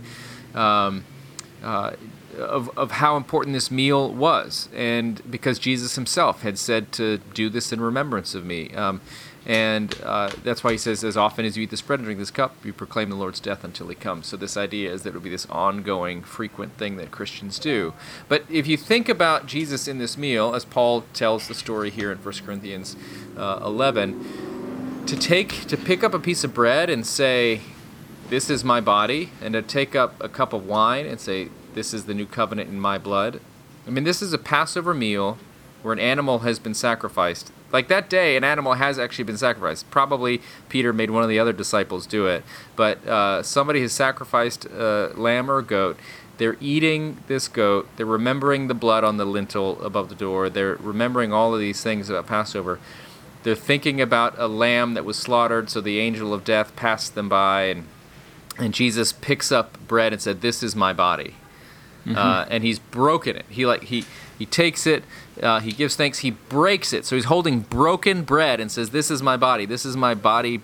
um, 0.54 1.04
uh, 1.62 1.92
of, 2.38 2.76
of 2.78 2.92
how 2.92 3.16
important 3.16 3.54
this 3.54 3.70
meal 3.70 4.12
was, 4.12 4.68
and 4.74 5.20
because 5.30 5.58
Jesus 5.58 5.94
himself 5.94 6.42
had 6.42 6.58
said 6.58 6.92
to 6.92 7.18
do 7.34 7.48
this 7.48 7.72
in 7.72 7.80
remembrance 7.80 8.34
of 8.34 8.44
me. 8.44 8.70
Um, 8.74 9.00
and 9.44 10.00
uh, 10.04 10.30
that's 10.44 10.62
why 10.62 10.70
he 10.70 10.78
says, 10.78 11.02
as 11.02 11.16
often 11.16 11.44
as 11.44 11.56
you 11.56 11.64
eat 11.64 11.70
this 11.70 11.82
bread 11.82 11.98
and 11.98 12.06
drink 12.06 12.20
this 12.20 12.30
cup, 12.30 12.54
you 12.64 12.72
proclaim 12.72 13.10
the 13.10 13.16
Lord's 13.16 13.40
death 13.40 13.64
until 13.64 13.88
he 13.88 13.96
comes. 13.96 14.28
So, 14.28 14.36
this 14.36 14.56
idea 14.56 14.92
is 14.92 15.02
that 15.02 15.10
it 15.10 15.14
will 15.14 15.20
be 15.20 15.30
this 15.30 15.46
ongoing, 15.46 16.22
frequent 16.22 16.74
thing 16.74 16.96
that 16.98 17.10
Christians 17.10 17.58
do. 17.58 17.92
But 18.28 18.44
if 18.48 18.68
you 18.68 18.76
think 18.76 19.08
about 19.08 19.46
Jesus 19.46 19.88
in 19.88 19.98
this 19.98 20.16
meal, 20.16 20.54
as 20.54 20.64
Paul 20.64 21.02
tells 21.12 21.48
the 21.48 21.54
story 21.54 21.90
here 21.90 22.12
in 22.12 22.18
1 22.18 22.34
Corinthians 22.46 22.94
uh, 23.36 23.60
11, 23.64 25.04
to 25.06 25.16
take, 25.16 25.66
to 25.66 25.76
pick 25.76 26.04
up 26.04 26.14
a 26.14 26.20
piece 26.20 26.44
of 26.44 26.54
bread 26.54 26.88
and 26.88 27.04
say, 27.04 27.62
This 28.28 28.48
is 28.48 28.62
my 28.62 28.80
body, 28.80 29.30
and 29.40 29.54
to 29.54 29.62
take 29.62 29.96
up 29.96 30.22
a 30.22 30.28
cup 30.28 30.52
of 30.52 30.66
wine 30.66 31.04
and 31.04 31.18
say, 31.20 31.48
This 31.74 31.94
is 31.94 32.04
the 32.04 32.14
new 32.14 32.26
covenant 32.26 32.68
in 32.70 32.80
my 32.80 32.98
blood. 32.98 33.40
I 33.86 33.90
mean, 33.90 34.04
this 34.04 34.22
is 34.22 34.32
a 34.32 34.38
Passover 34.38 34.94
meal 34.94 35.38
where 35.82 35.92
an 35.92 35.98
animal 35.98 36.40
has 36.40 36.58
been 36.58 36.74
sacrificed. 36.74 37.50
Like 37.72 37.88
that 37.88 38.10
day, 38.10 38.36
an 38.36 38.44
animal 38.44 38.74
has 38.74 38.98
actually 38.98 39.24
been 39.24 39.38
sacrificed. 39.38 39.90
Probably 39.90 40.42
Peter 40.68 40.92
made 40.92 41.10
one 41.10 41.22
of 41.22 41.28
the 41.28 41.38
other 41.38 41.52
disciples 41.52 42.06
do 42.06 42.26
it, 42.26 42.44
but 42.76 43.04
uh, 43.06 43.42
somebody 43.42 43.80
has 43.80 43.92
sacrificed 43.92 44.66
a 44.66 45.12
lamb 45.16 45.50
or 45.50 45.58
a 45.58 45.62
goat. 45.64 45.98
They're 46.38 46.56
eating 46.60 47.18
this 47.26 47.48
goat. 47.48 47.88
They're 47.96 48.06
remembering 48.06 48.68
the 48.68 48.74
blood 48.74 49.04
on 49.04 49.16
the 49.16 49.24
lintel 49.24 49.82
above 49.82 50.08
the 50.08 50.14
door. 50.14 50.50
They're 50.50 50.76
remembering 50.76 51.32
all 51.32 51.54
of 51.54 51.60
these 51.60 51.82
things 51.82 52.10
about 52.10 52.26
Passover. 52.26 52.78
They're 53.42 53.54
thinking 53.54 54.00
about 54.00 54.34
a 54.38 54.46
lamb 54.46 54.94
that 54.94 55.04
was 55.04 55.16
slaughtered, 55.16 55.68
so 55.68 55.80
the 55.80 55.98
angel 55.98 56.32
of 56.32 56.44
death 56.44 56.76
passed 56.76 57.14
them 57.14 57.28
by, 57.28 57.62
and 57.64 57.86
and 58.58 58.74
Jesus 58.74 59.12
picks 59.12 59.50
up 59.50 59.78
bread 59.88 60.12
and 60.12 60.20
said, 60.20 60.42
"This 60.42 60.62
is 60.62 60.76
my 60.76 60.92
body." 60.92 61.34
Uh, 62.06 62.46
and 62.48 62.64
he's 62.64 62.78
broken 62.78 63.36
it. 63.36 63.46
He 63.48 63.66
like 63.66 63.84
he 63.84 64.04
he 64.38 64.46
takes 64.46 64.86
it, 64.86 65.04
uh, 65.42 65.60
he 65.60 65.72
gives 65.72 65.94
thanks, 65.96 66.18
he 66.18 66.30
breaks 66.30 66.92
it. 66.92 67.04
So 67.04 67.16
he's 67.16 67.26
holding 67.26 67.60
broken 67.60 68.22
bread 68.22 68.60
and 68.60 68.70
says, 68.70 68.90
"This 68.90 69.10
is 69.10 69.22
my 69.22 69.36
body. 69.36 69.66
This 69.66 69.84
is 69.84 69.96
my 69.96 70.14
body 70.14 70.62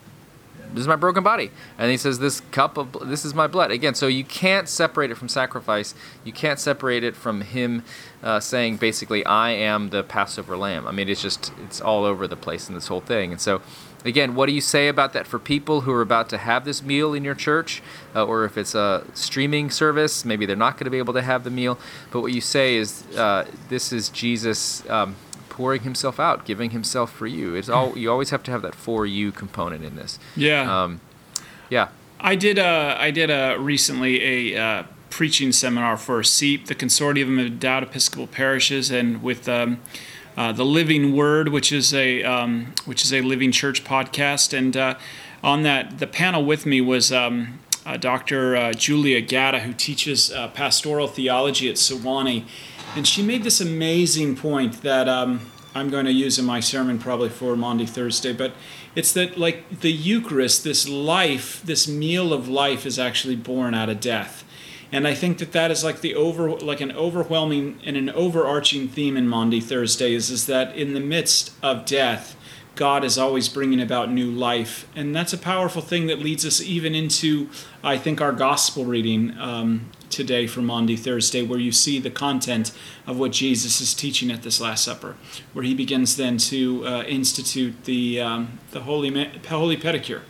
this 0.79 0.85
is 0.85 0.89
my 0.89 0.97
broken 0.97 1.25
body, 1.25 1.51
and 1.77 1.91
he 1.91 1.97
says, 1.97 2.21
"This 2.21 2.41
cup 2.53 2.79
of 2.79 3.09
this 3.09 3.25
is 3.25 3.35
my 3.35 3.47
blood." 3.47 3.71
Again, 3.71 3.95
so 3.95 4.07
you 4.07 4.25
can't 4.25 4.69
separate 4.69 5.11
it 5.11 5.17
from 5.17 5.29
sacrifice. 5.29 5.95
You 6.25 6.33
can't 6.33 6.61
separate 6.61 7.03
it 7.03 7.17
from 7.17 7.41
him 7.41 7.83
uh, 8.23 8.39
saying 8.39 8.77
basically, 8.77 9.25
"I 9.27 9.51
am 9.51 9.91
the 9.91 10.05
Passover 10.05 10.57
lamb." 10.57 10.87
I 10.87 10.93
mean, 10.93 11.09
it's 11.09 11.21
just 11.21 11.53
it's 11.65 11.81
all 11.81 12.05
over 12.05 12.29
the 12.29 12.37
place 12.37 12.69
in 12.69 12.75
this 12.75 12.87
whole 12.87 13.01
thing, 13.01 13.33
and 13.33 13.41
so. 13.41 13.61
Again, 14.05 14.37
what 14.37 14.47
do 14.47 14.53
you 14.53 14.61
say 14.61 14.87
about 14.87 15.13
that 15.15 15.27
for 15.27 15.41
people 15.41 15.81
who 15.81 15.93
are 15.93 16.03
about 16.03 16.29
to 16.29 16.39
have 16.39 16.65
this 16.65 16.85
meal 16.85 17.15
in 17.15 17.25
your 17.25 17.35
church, 17.35 17.83
uh, 18.15 18.25
or 18.25 18.45
if 18.45 18.57
it's 18.57 18.73
a 18.73 19.05
streaming 19.13 19.71
service, 19.71 20.25
maybe 20.25 20.47
they're 20.47 20.55
not 20.55 20.75
going 20.75 20.85
to 20.85 20.91
be 20.91 20.99
able 20.99 21.15
to 21.15 21.21
have 21.21 21.43
the 21.43 21.51
meal. 21.51 21.81
But 22.13 22.21
what 22.21 22.33
you 22.33 22.41
say 22.41 22.77
is, 22.77 23.05
uh, 23.17 23.51
this 23.69 23.93
is 23.93 24.09
Jesus 24.09 24.89
um, 24.89 25.17
pouring 25.59 25.83
himself 25.83 26.21
out, 26.21 26.45
giving 26.45 26.71
himself 26.71 27.13
for 27.13 27.27
you. 27.27 27.57
It's 27.57 27.69
all 27.69 27.99
you 27.99 28.09
always 28.11 28.31
have 28.31 28.45
to 28.45 28.53
have 28.53 28.63
that 28.63 28.77
for 28.77 29.05
you 29.05 29.33
component 29.33 29.85
in 29.85 29.97
this. 29.97 30.21
Yeah. 30.37 30.63
Um, 30.63 31.01
yeah. 31.69 31.89
I 32.21 32.37
did 32.37 32.61
I 32.61 33.11
did 33.11 33.29
recently 33.59 34.55
a 34.55 34.63
uh, 34.63 34.83
preaching 35.11 35.51
seminar 35.51 35.97
for 35.97 36.23
CEEP, 36.23 36.67
the 36.67 36.77
Consortium 36.77 37.41
of 37.41 37.47
Endowed 37.47 37.83
Episcopal 37.83 38.29
Parishes, 38.29 38.93
and 38.93 39.21
with 39.21 39.49
um, 39.49 39.81
uh, 40.37 40.53
the 40.53 40.65
Living 40.65 41.17
Word, 41.17 41.49
which 41.49 41.73
is 41.73 41.93
a 41.93 42.23
um, 42.23 42.73
which 42.85 43.03
is 43.03 43.13
a 43.13 43.21
Living 43.23 43.51
Church 43.51 43.83
podcast, 43.83 44.57
and 44.57 44.77
uh, 44.77 44.95
on 45.43 45.65
that 45.65 45.99
the 45.99 46.07
panel 46.07 46.45
with 46.45 46.67
me 46.67 46.81
was. 46.81 47.13
Um, 47.13 47.59
uh, 47.87 47.97
Dr. 47.97 48.55
Uh, 48.55 48.73
Julia 48.75 49.23
Gatta, 49.23 49.61
who 49.61 49.73
teaches 49.73 50.31
uh, 50.31 50.49
pastoral 50.49 51.09
theology 51.09 51.71
at 51.71 51.77
Sewanee, 51.77 52.45
and 52.97 53.07
she 53.07 53.23
made 53.23 53.45
this 53.45 53.61
amazing 53.61 54.37
point 54.37 54.83
that 54.83 55.09
um, 55.09 55.41
I'm 55.75 55.91
going 55.91 56.07
to 56.07 56.13
use 56.13 56.39
in 56.39 56.45
my 56.45 56.61
sermon 56.61 56.99
probably 56.99 57.29
for 57.29 57.57
Maundy 57.57 57.87
Thursday, 57.87 58.33
but 58.33 58.53
it's 58.95 59.13
that 59.13 59.39
like 59.39 59.81
the 59.81 59.93
Eucharist, 59.93 60.65
this 60.65 60.89
life, 60.89 61.63
this 61.63 61.87
meal 61.87 62.33
of 62.33 62.49
life 62.49 62.87
is 62.87 62.99
actually 62.99 63.37
born 63.37 63.75
out 63.75 63.89
of 63.89 64.01
death. 64.01 64.45
And 64.91 65.07
I 65.07 65.15
think 65.15 65.39
that 65.39 65.53
that 65.53 65.71
is 65.71 65.85
like 65.85 66.01
the 66.01 66.15
over, 66.15 66.51
like 66.51 66.81
an 66.81 66.93
overwhelming 66.93 67.79
and 67.85 67.97
an 67.97 68.09
overarching 68.11 68.89
theme 68.89 69.17
in 69.17 69.29
Maundy 69.29 69.61
Thursday 69.61 70.15
is, 70.15 70.31
is 70.31 70.47
that 70.47 70.75
in 70.75 70.95
the 70.95 71.01
midst 71.01 71.53
of 71.63 71.85
death, 71.85 72.37
God 72.75 73.05
is 73.05 73.19
always 73.19 73.49
bringing 73.49 73.81
about 73.81 74.11
new 74.11 74.31
life. 74.31 74.89
And 74.97 75.15
that's 75.15 75.33
a 75.33 75.39
powerful 75.39 75.83
thing 75.83 76.07
that 76.07 76.21
leads 76.21 76.47
us 76.47 76.63
even 76.63 76.95
into, 76.95 77.51
I 77.85 77.99
think, 77.99 78.21
our 78.21 78.33
gospel 78.33 78.85
reading 78.85 79.37
um, 79.39 79.91
today 80.11 80.47
for 80.47 80.61
Maundy 80.61 80.97
Thursday, 80.97 81.43
where 81.43 81.59
you 81.59 81.73
see 81.73 81.99
the 81.99 82.11
content 82.11 82.73
of 83.07 83.19
what 83.19 83.33
Jesus 83.33 83.81
is 83.81 83.95
teaching 83.95 84.31
at 84.31 84.43
this 84.43 84.61
Last 84.61 84.85
Supper, 84.85 85.17
where 85.53 85.65
he 85.65 85.75
begins 85.75 86.17
then 86.17 86.39
to 86.39 86.87
uh, 86.87 87.03
institute 87.05 87.85
the, 87.85 88.21
um, 88.21 88.59
the 88.71 88.81
holy, 88.81 89.11
holy 89.49 89.77
pedicure. 89.77 90.23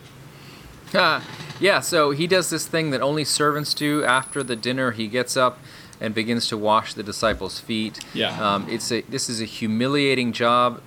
Uh, 0.94 1.20
yeah, 1.60 1.80
so 1.80 2.10
he 2.12 2.26
does 2.26 2.50
this 2.50 2.66
thing 2.66 2.90
that 2.90 3.02
only 3.02 3.24
servants 3.24 3.74
do 3.74 4.04
after 4.04 4.42
the 4.42 4.56
dinner. 4.56 4.92
He 4.92 5.06
gets 5.06 5.36
up 5.36 5.58
and 6.00 6.14
begins 6.14 6.48
to 6.48 6.56
wash 6.56 6.94
the 6.94 7.02
disciples' 7.02 7.60
feet. 7.60 8.00
Yeah. 8.14 8.30
Um, 8.40 8.68
it's 8.68 8.92
a 8.92 9.02
this 9.02 9.28
is 9.28 9.40
a 9.40 9.44
humiliating 9.44 10.32
job. 10.32 10.80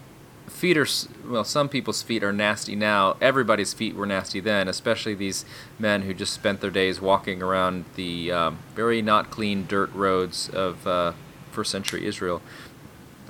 Feet 0.51 0.77
are 0.77 0.87
well, 1.27 1.43
some 1.43 1.69
people's 1.69 2.03
feet 2.03 2.23
are 2.23 2.31
nasty 2.31 2.75
now. 2.75 3.17
Everybody's 3.19 3.73
feet 3.73 3.95
were 3.95 4.05
nasty 4.05 4.39
then, 4.39 4.67
especially 4.67 5.15
these 5.15 5.43
men 5.79 6.03
who 6.03 6.13
just 6.13 6.33
spent 6.33 6.61
their 6.61 6.69
days 6.69 7.01
walking 7.01 7.41
around 7.41 7.85
the 7.95 8.31
um, 8.31 8.59
very 8.75 9.01
not 9.01 9.31
clean 9.31 9.65
dirt 9.65 9.91
roads 9.93 10.49
of 10.49 10.85
uh, 10.85 11.13
first 11.51 11.71
century 11.71 12.05
Israel. 12.05 12.41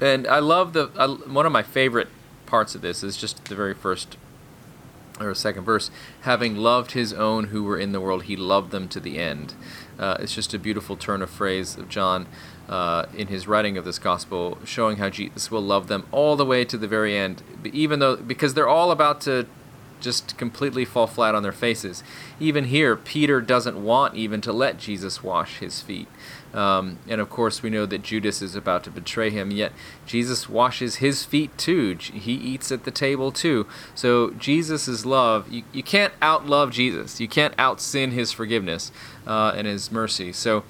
And 0.02 0.28
I 0.28 0.40
love 0.40 0.74
the 0.74 0.88
one 1.28 1.46
of 1.46 1.52
my 1.54 1.64
favorite 1.64 2.10
parts 2.46 2.76
of 2.76 2.82
this 2.82 3.02
is 3.02 3.16
just 3.16 3.46
the 3.46 3.56
very 3.56 3.74
first 3.74 4.18
or 5.26 5.36
second 5.36 5.64
verse, 5.64 5.92
having 6.22 6.56
loved 6.56 6.92
his 6.92 7.14
own 7.14 7.46
who 7.46 7.64
were 7.64 7.78
in 7.78 7.92
the 7.92 8.02
world, 8.02 8.24
he 8.24 8.36
loved 8.36 8.72
them 8.72 8.88
to 8.90 9.00
the 9.00 9.18
end. 9.18 9.54
Uh, 10.00 10.18
it's 10.20 10.34
just 10.34 10.54
a 10.54 10.60
beautiful 10.60 10.96
turn 10.96 11.22
of 11.22 11.30
phrase 11.30 11.78
of 11.78 11.90
John 11.90 12.28
uh, 12.68 13.06
in 13.16 13.28
his 13.28 13.48
writing 13.48 13.78
of 13.78 13.86
this 13.86 14.00
gospel, 14.00 14.58
showing 14.64 14.98
how 14.98 15.10
Jesus 15.10 15.52
will 15.52 15.62
love 15.62 15.88
them 15.88 16.06
all 16.12 16.36
the 16.36 16.46
way 16.46 16.66
to 16.66 16.78
the 16.78 16.88
very 16.88 17.18
end, 17.18 17.44
even 17.72 18.00
though 18.00 18.16
because 18.16 18.54
they're 18.54 18.68
all 18.68 18.92
about 18.92 19.22
to 19.22 19.46
just 20.02 20.38
completely 20.38 20.86
fall 20.86 21.08
flat 21.08 21.36
on 21.36 21.44
their 21.44 21.52
faces. 21.52 22.04
Even 22.40 22.66
here, 22.66 22.96
Peter 22.96 23.40
doesn't 23.40 23.84
want 23.84 24.16
even 24.16 24.42
to 24.42 24.52
let 24.52 24.78
Jesus 24.78 25.24
wash 25.24 25.60
his 25.60 25.82
feet. 25.82 26.08
Um, 26.54 27.00
and 27.08 27.22
of 27.22 27.30
course, 27.30 27.64
we 27.64 27.70
know 27.70 27.86
that 27.86 28.04
Judas 28.04 28.42
is 28.42 28.56
about 28.56 28.84
to 28.84 28.92
betray 28.92 29.30
him, 29.30 29.52
yet 29.52 29.72
Jesus 30.06 30.50
washes 30.50 30.96
his 30.96 31.24
feet 31.24 31.58
too. 31.58 31.98
He 32.00 32.34
eats 32.34 32.72
at 32.72 32.84
the 32.84 32.92
table 32.92 33.32
too. 33.32 33.68
So, 33.96 34.32
Jesus' 34.32 35.06
love, 35.06 35.50
you, 35.50 35.64
you 35.72 35.84
can't 35.84 36.18
outlove 36.20 36.72
Jesus. 36.72 37.22
You 37.22 37.28
can't 37.28 37.54
out 37.58 37.80
sin 37.80 38.12
his 38.12 38.32
forgiveness 38.32 38.92
uh, 39.26 39.54
and 39.56 39.66
his 39.66 39.92
mercy. 39.92 40.34
So, 40.34 40.64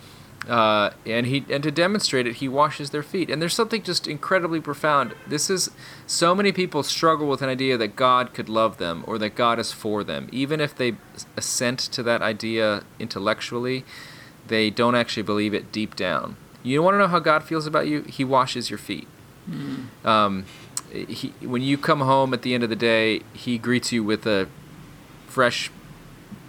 uh, 0.47 0.91
and 1.05 1.27
he 1.27 1.45
and 1.49 1.63
to 1.63 1.71
demonstrate 1.71 2.25
it, 2.27 2.37
he 2.37 2.47
washes 2.47 2.89
their 2.89 3.03
feet. 3.03 3.29
And 3.29 3.41
there's 3.41 3.53
something 3.53 3.83
just 3.83 4.07
incredibly 4.07 4.59
profound. 4.59 5.13
This 5.27 5.49
is 5.49 5.69
so 6.07 6.33
many 6.33 6.51
people 6.51 6.83
struggle 6.83 7.27
with 7.27 7.41
an 7.41 7.49
idea 7.49 7.77
that 7.77 7.95
God 7.95 8.33
could 8.33 8.49
love 8.49 8.77
them 8.77 9.03
or 9.05 9.17
that 9.19 9.35
God 9.35 9.59
is 9.59 9.71
for 9.71 10.03
them, 10.03 10.29
even 10.31 10.59
if 10.59 10.75
they 10.75 10.95
assent 11.37 11.79
to 11.79 12.03
that 12.03 12.21
idea 12.21 12.83
intellectually 12.99 13.85
they 14.47 14.69
don't 14.69 14.95
actually 14.95 15.23
believe 15.23 15.53
it 15.53 15.71
deep 15.71 15.95
down. 15.95 16.35
You 16.61 16.83
want 16.83 16.95
to 16.95 16.99
know 16.99 17.07
how 17.07 17.19
God 17.19 17.43
feels 17.43 17.65
about 17.65 17.87
you? 17.87 18.01
He 18.03 18.23
washes 18.23 18.69
your 18.69 18.77
feet. 18.77 19.07
Mm. 19.49 20.05
Um, 20.05 20.45
he, 20.91 21.33
when 21.41 21.61
you 21.61 21.77
come 21.77 22.01
home 22.01 22.33
at 22.33 22.41
the 22.41 22.53
end 22.53 22.63
of 22.63 22.69
the 22.69 22.75
day, 22.75 23.21
he 23.33 23.57
greets 23.57 23.91
you 23.91 24.03
with 24.03 24.27
a 24.27 24.47
fresh 25.27 25.71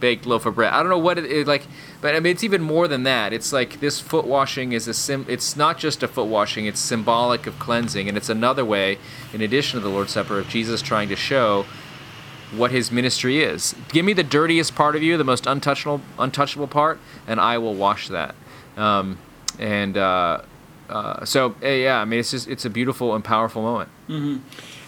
baked 0.02 0.26
loaf 0.26 0.44
of 0.44 0.56
bread. 0.56 0.72
I 0.72 0.80
don't 0.80 0.90
know 0.90 0.98
what 0.98 1.16
it 1.16 1.24
is 1.24 1.46
like, 1.46 1.62
but 2.00 2.14
I 2.14 2.20
mean 2.20 2.32
it's 2.32 2.42
even 2.42 2.60
more 2.60 2.88
than 2.88 3.04
that. 3.04 3.32
It's 3.32 3.52
like 3.52 3.78
this 3.78 4.00
foot 4.00 4.26
washing 4.26 4.72
is 4.72 4.88
a 4.88 4.92
sim. 4.92 5.24
It's 5.28 5.56
not 5.56 5.78
just 5.78 6.02
a 6.02 6.08
foot 6.08 6.26
washing. 6.26 6.66
It's 6.66 6.80
symbolic 6.80 7.46
of 7.46 7.58
cleansing, 7.60 8.08
and 8.08 8.18
it's 8.18 8.28
another 8.28 8.64
way, 8.64 8.98
in 9.32 9.40
addition 9.40 9.78
to 9.78 9.84
the 9.84 9.88
Lord's 9.88 10.12
Supper, 10.12 10.40
of 10.40 10.48
Jesus 10.48 10.82
trying 10.82 11.08
to 11.08 11.16
show 11.16 11.64
what 12.50 12.72
his 12.72 12.90
ministry 12.90 13.42
is. 13.42 13.74
Give 13.88 14.04
me 14.04 14.12
the 14.12 14.24
dirtiest 14.24 14.74
part 14.74 14.96
of 14.96 15.02
you, 15.02 15.16
the 15.16 15.24
most 15.24 15.46
untouchable, 15.46 16.02
untouchable 16.18 16.66
part, 16.66 16.98
and 17.26 17.40
I 17.40 17.56
will 17.58 17.74
wash 17.74 18.08
that. 18.08 18.34
Um, 18.76 19.18
and 19.60 19.96
uh, 19.96 20.42
uh, 20.90 21.24
so, 21.24 21.54
uh, 21.62 21.68
yeah, 21.68 22.00
I 22.00 22.04
mean, 22.04 22.18
it's 22.20 22.32
just 22.32 22.48
it's 22.48 22.64
a 22.64 22.70
beautiful 22.70 23.14
and 23.14 23.24
powerful 23.24 23.62
moment. 23.62 23.90
Mm-hmm. 24.08 24.38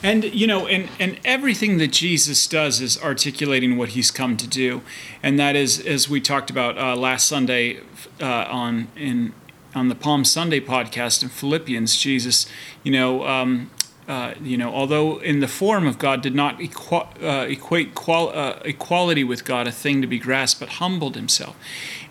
And 0.05 0.25
you 0.35 0.47
know, 0.47 0.67
and 0.67 0.91
and 1.01 1.19
everything 1.25 1.79
that 1.79 1.91
Jesus 1.91 2.47
does 2.47 2.83
is 2.83 3.03
articulating 3.03 3.79
what 3.79 3.91
he's 3.91 4.11
come 4.11 4.37
to 4.37 4.47
do, 4.47 4.83
and 5.23 5.39
that 5.41 5.57
is, 5.57 5.81
as 5.81 6.11
we 6.11 6.21
talked 6.21 6.51
about 6.51 6.77
uh, 6.77 6.95
last 6.95 7.27
Sunday 7.27 7.79
uh, 8.21 8.45
on 8.51 8.89
in 8.97 9.33
on 9.75 9.89
the 9.89 9.95
Palm 9.95 10.27
Sunday 10.27 10.61
podcast 10.61 11.23
in 11.23 11.31
Philippians, 11.31 11.97
Jesus, 11.97 12.47
you 12.83 12.93
know, 12.93 13.27
um, 13.27 13.71
uh, 14.07 14.35
you 14.43 14.59
know, 14.59 14.73
although 14.73 15.19
in 15.19 15.41
the 15.41 15.49
form 15.49 15.87
of 15.87 15.99
God 15.99 16.21
did 16.21 16.35
not 16.35 16.59
equa- 16.59 17.09
uh, 17.23 17.47
equate 17.47 17.95
qual- 17.95 18.37
uh, 18.37 18.59
equality 18.65 19.25
with 19.25 19.45
God 19.45 19.67
a 19.67 19.73
thing 19.73 20.03
to 20.03 20.07
be 20.07 20.19
grasped, 20.19 20.61
but 20.61 20.69
humbled 20.69 21.15
himself. 21.15 21.57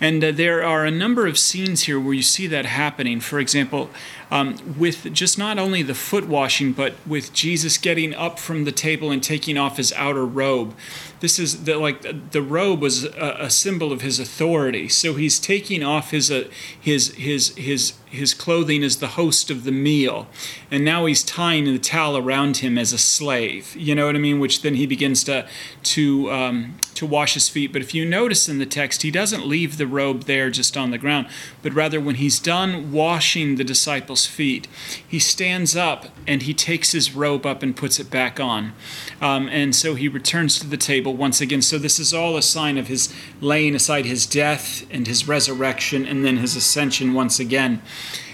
And 0.01 0.23
uh, 0.23 0.31
there 0.31 0.63
are 0.63 0.85
a 0.85 0.91
number 0.91 1.27
of 1.27 1.37
scenes 1.37 1.83
here 1.83 1.99
where 1.99 2.13
you 2.13 2.23
see 2.23 2.47
that 2.47 2.65
happening. 2.65 3.19
For 3.19 3.39
example, 3.39 3.89
um, 4.31 4.57
with 4.79 5.13
just 5.13 5.37
not 5.37 5.59
only 5.59 5.83
the 5.83 5.93
foot 5.93 6.27
washing, 6.27 6.73
but 6.73 6.95
with 7.05 7.31
Jesus 7.33 7.77
getting 7.77 8.15
up 8.15 8.39
from 8.39 8.63
the 8.63 8.71
table 8.71 9.11
and 9.11 9.21
taking 9.21 9.59
off 9.59 9.77
his 9.77 9.93
outer 9.93 10.25
robe. 10.25 10.73
This 11.19 11.37
is 11.37 11.65
the, 11.65 11.77
like 11.77 12.31
the 12.31 12.41
robe 12.41 12.81
was 12.81 13.05
a, 13.05 13.37
a 13.41 13.49
symbol 13.49 13.91
of 13.91 14.01
his 14.01 14.19
authority. 14.19 14.89
So 14.89 15.13
he's 15.13 15.39
taking 15.39 15.83
off 15.83 16.09
his 16.09 16.31
uh, 16.31 16.49
his 16.77 17.13
his 17.13 17.55
his 17.55 17.93
his 18.09 18.33
clothing 18.33 18.83
as 18.83 18.97
the 18.97 19.09
host 19.09 19.49
of 19.49 19.63
the 19.63 19.71
meal, 19.71 20.27
and 20.69 20.83
now 20.83 21.05
he's 21.05 21.23
tying 21.23 21.65
the 21.65 21.79
towel 21.83 22.17
around 22.17 22.57
him 22.57 22.77
as 22.77 22.93
a 22.93 22.97
slave. 22.97 23.75
You 23.75 23.93
know 23.93 24.05
what 24.07 24.15
I 24.15 24.19
mean? 24.19 24.39
Which 24.39 24.61
then 24.61 24.75
he 24.75 24.87
begins 24.87 25.23
to 25.25 25.47
to 25.83 26.31
um, 26.31 26.77
to 26.95 27.05
wash 27.05 27.33
his 27.33 27.49
feet. 27.49 27.73
But 27.73 27.81
if 27.81 27.93
you 27.93 28.05
notice 28.05 28.47
in 28.47 28.59
the 28.59 28.65
text, 28.65 29.01
he 29.01 29.11
doesn't 29.11 29.45
leave 29.45 29.77
the 29.77 29.87
robe 29.87 30.23
there 30.23 30.49
just 30.49 30.77
on 30.77 30.91
the 30.91 30.97
ground, 30.97 31.27
but 31.61 31.73
rather 31.73 31.99
when 31.99 32.15
he's 32.15 32.39
done 32.39 32.91
washing 32.91 33.55
the 33.55 33.63
disciples' 33.63 34.25
feet, 34.25 34.67
he 35.07 35.19
stands 35.19 35.75
up 35.75 36.07
and 36.27 36.43
he 36.43 36.53
takes 36.53 36.91
his 36.91 37.15
robe 37.15 37.45
up 37.45 37.63
and 37.63 37.75
puts 37.75 37.99
it 37.99 38.09
back 38.09 38.39
on, 38.39 38.73
um, 39.21 39.49
and 39.49 39.75
so 39.75 39.95
he 39.95 40.07
returns 40.07 40.59
to 40.59 40.67
the 40.67 40.77
table 40.77 41.15
once 41.15 41.41
again. 41.41 41.61
So 41.61 41.77
this 41.77 41.99
is 41.99 42.13
all 42.13 42.37
a 42.37 42.41
sign 42.41 42.77
of 42.77 42.87
his 42.87 43.13
laying 43.41 43.75
aside 43.75 44.05
his 44.05 44.25
death 44.25 44.85
and 44.91 45.07
his 45.07 45.27
resurrection, 45.27 46.05
and 46.05 46.23
then 46.23 46.37
his 46.37 46.55
ascension 46.55 47.13
once 47.13 47.39
again. 47.39 47.81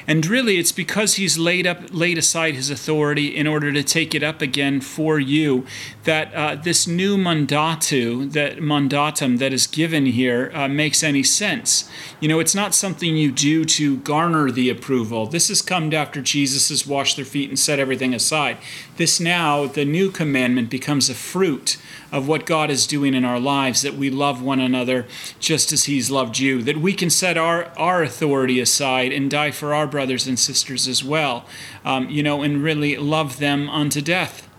And 0.09 0.25
really, 0.25 0.57
it's 0.57 0.71
because 0.71 1.13
he's 1.15 1.37
laid 1.37 1.67
up, 1.67 1.81
laid 1.91 2.17
aside 2.17 2.55
his 2.55 2.71
authority 2.71 3.27
in 3.27 3.45
order 3.45 3.71
to 3.71 3.83
take 3.83 4.15
it 4.15 4.23
up 4.23 4.41
again 4.41 4.81
for 4.81 5.19
you 5.19 5.67
that 6.05 6.33
uh, 6.33 6.55
this 6.55 6.87
new 6.87 7.15
mandatu, 7.15 8.31
that 8.31 8.57
mandatum 8.57 9.37
that 9.37 9.53
is 9.53 9.67
given 9.67 10.07
here, 10.07 10.51
uh, 10.55 10.67
makes 10.67 11.03
any 11.03 11.21
sense. 11.21 11.87
You 12.19 12.27
know, 12.27 12.39
it's 12.39 12.55
not 12.55 12.73
something 12.73 13.15
you 13.15 13.31
do 13.31 13.63
to 13.65 13.97
garner 13.97 14.49
the 14.49 14.71
approval. 14.71 15.27
This 15.27 15.49
has 15.49 15.61
come 15.61 15.93
after 15.93 16.23
Jesus 16.23 16.69
has 16.69 16.87
washed 16.87 17.15
their 17.17 17.23
feet 17.23 17.49
and 17.49 17.59
set 17.59 17.77
everything 17.77 18.15
aside. 18.15 18.57
this 18.97 19.19
now, 19.19 19.67
the 19.67 19.85
new 19.85 20.09
commandment, 20.09 20.71
becomes 20.71 21.11
a 21.11 21.13
fruit 21.13 21.77
of 22.11 22.27
what 22.27 22.45
God 22.45 22.69
is 22.69 22.87
doing 22.87 23.13
in 23.13 23.25
our 23.25 23.39
lives, 23.39 23.81
that 23.81 23.95
we 23.95 24.09
love 24.09 24.41
one 24.41 24.59
another 24.59 25.05
just 25.39 25.71
as 25.71 25.85
He's 25.85 26.09
loved 26.09 26.39
you, 26.39 26.61
that 26.63 26.77
we 26.77 26.93
can 26.93 27.09
set 27.09 27.37
our, 27.37 27.65
our 27.77 28.03
authority 28.03 28.59
aside 28.59 29.11
and 29.11 29.29
die 29.29 29.51
for 29.51 29.73
our 29.73 29.87
brothers 29.87 30.27
and 30.27 30.39
sisters 30.39 30.87
as 30.87 31.03
well, 31.03 31.45
um, 31.85 32.09
you 32.09 32.23
know, 32.23 32.41
and 32.41 32.63
really 32.63 32.97
love 32.97 33.39
them 33.39 33.69
unto 33.69 34.01
death. 34.01 34.49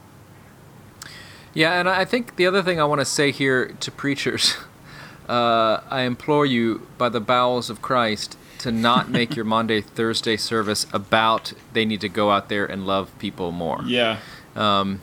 Yeah, 1.53 1.81
and 1.81 1.89
I 1.89 2.05
think 2.05 2.37
the 2.37 2.47
other 2.47 2.63
thing 2.63 2.81
I 2.81 2.85
want 2.85 3.01
to 3.01 3.05
say 3.05 3.33
here 3.33 3.75
to 3.81 3.91
preachers, 3.91 4.57
uh, 5.29 5.81
I 5.89 6.03
implore 6.03 6.47
you 6.47 6.87
by 6.99 7.09
the 7.09 7.21
bowels 7.21 7.71
of 7.71 7.83
Christ 7.83 8.37
to 8.59 8.71
not 8.71 9.11
make 9.11 9.35
your 9.35 9.45
Monday 9.45 9.81
Thursday 9.81 10.37
service 10.37 10.87
about 10.93 11.53
they 11.73 11.85
need 11.85 12.01
to 12.03 12.09
go 12.09 12.31
out 12.31 12.49
there 12.49 12.65
and 12.67 12.87
love 12.87 13.11
people 13.19 13.51
more. 13.51 13.83
Yeah. 13.85 14.19
Um, 14.55 15.01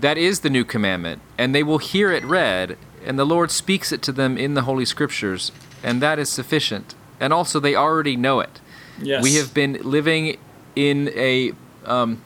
that 0.00 0.18
is 0.18 0.40
the 0.40 0.50
new 0.50 0.64
commandment, 0.64 1.22
and 1.38 1.54
they 1.54 1.62
will 1.62 1.78
hear 1.78 2.10
it 2.10 2.24
read, 2.24 2.76
and 3.04 3.18
the 3.18 3.24
Lord 3.24 3.50
speaks 3.50 3.92
it 3.92 4.02
to 4.02 4.12
them 4.12 4.36
in 4.36 4.54
the 4.54 4.62
Holy 4.62 4.84
Scriptures, 4.84 5.52
and 5.82 6.02
that 6.02 6.18
is 6.18 6.28
sufficient. 6.28 6.94
And 7.20 7.32
also, 7.32 7.60
they 7.60 7.74
already 7.74 8.16
know 8.16 8.40
it. 8.40 8.60
Yes. 9.00 9.22
We 9.22 9.34
have 9.36 9.54
been 9.54 9.74
living 9.82 10.36
in 10.74 11.10
a 11.14 11.52
um, 11.84 12.22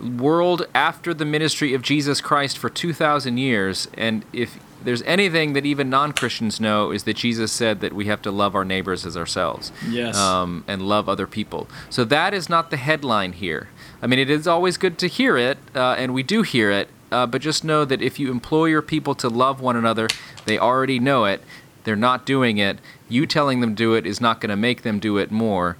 world 0.00 0.66
after 0.74 1.12
the 1.12 1.24
ministry 1.24 1.74
of 1.74 1.82
Jesus 1.82 2.20
Christ 2.20 2.58
for 2.58 2.70
2,000 2.70 3.38
years, 3.38 3.88
and 3.94 4.24
if 4.32 4.58
there's 4.82 5.02
anything 5.02 5.52
that 5.54 5.66
even 5.66 5.90
non-Christians 5.90 6.60
know 6.60 6.90
is 6.90 7.04
that 7.04 7.16
Jesus 7.16 7.52
said 7.52 7.80
that 7.80 7.92
we 7.92 8.06
have 8.06 8.22
to 8.22 8.30
love 8.30 8.54
our 8.54 8.64
neighbors 8.64 9.04
as 9.04 9.16
ourselves. 9.16 9.72
Yes. 9.88 10.16
Um, 10.16 10.64
and 10.66 10.82
love 10.82 11.08
other 11.08 11.26
people. 11.26 11.68
So 11.90 12.04
that 12.04 12.34
is 12.34 12.48
not 12.48 12.70
the 12.70 12.76
headline 12.76 13.32
here. 13.32 13.68
I 14.00 14.06
mean, 14.06 14.18
it 14.18 14.30
is 14.30 14.46
always 14.46 14.76
good 14.76 14.98
to 14.98 15.08
hear 15.08 15.36
it, 15.36 15.58
uh, 15.74 15.96
and 15.98 16.14
we 16.14 16.22
do 16.22 16.42
hear 16.42 16.70
it. 16.70 16.88
Uh, 17.10 17.26
but 17.26 17.40
just 17.40 17.64
know 17.64 17.84
that 17.86 18.02
if 18.02 18.18
you 18.20 18.30
employ 18.30 18.66
your 18.66 18.82
people 18.82 19.14
to 19.14 19.28
love 19.28 19.60
one 19.60 19.76
another, 19.76 20.08
they 20.44 20.58
already 20.58 20.98
know 20.98 21.24
it. 21.24 21.42
They're 21.84 21.96
not 21.96 22.26
doing 22.26 22.58
it. 22.58 22.78
You 23.08 23.26
telling 23.26 23.60
them 23.60 23.70
to 23.70 23.76
do 23.76 23.94
it 23.94 24.06
is 24.06 24.20
not 24.20 24.40
going 24.40 24.50
to 24.50 24.56
make 24.56 24.82
them 24.82 24.98
do 24.98 25.16
it 25.16 25.30
more. 25.30 25.78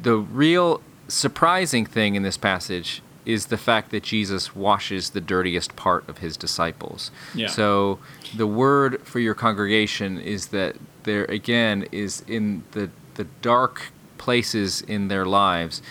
The 0.00 0.16
real 0.16 0.80
surprising 1.08 1.84
thing 1.84 2.14
in 2.14 2.22
this 2.22 2.38
passage 2.38 3.02
is 3.26 3.46
the 3.46 3.58
fact 3.58 3.90
that 3.90 4.02
Jesus 4.02 4.56
washes 4.56 5.10
the 5.10 5.20
dirtiest 5.20 5.76
part 5.76 6.08
of 6.08 6.18
his 6.18 6.36
disciples. 6.36 7.10
Yeah. 7.34 7.48
So 7.48 7.98
the 8.36 8.46
word 8.46 9.06
for 9.06 9.18
your 9.20 9.34
congregation 9.34 10.18
is 10.18 10.48
that 10.48 10.76
there 11.04 11.24
again 11.26 11.86
is 11.92 12.22
in 12.26 12.64
the 12.72 12.90
the 13.14 13.24
dark 13.42 13.92
places 14.18 14.80
in 14.82 15.08
their 15.08 15.26
lives 15.26 15.82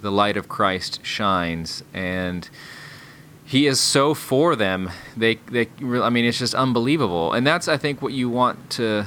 the 0.00 0.12
light 0.12 0.36
of 0.36 0.48
Christ 0.48 1.04
shines. 1.04 1.82
And 1.92 2.48
he 3.44 3.66
is 3.66 3.80
so 3.80 4.14
for 4.14 4.54
them 4.54 4.90
they 5.16 5.36
they 5.50 5.68
I 5.80 6.10
mean 6.10 6.24
it's 6.24 6.38
just 6.38 6.54
unbelievable. 6.54 7.32
And 7.32 7.46
that's 7.46 7.68
I 7.68 7.76
think 7.76 8.02
what 8.02 8.12
you 8.12 8.28
want 8.28 8.70
to 8.70 9.06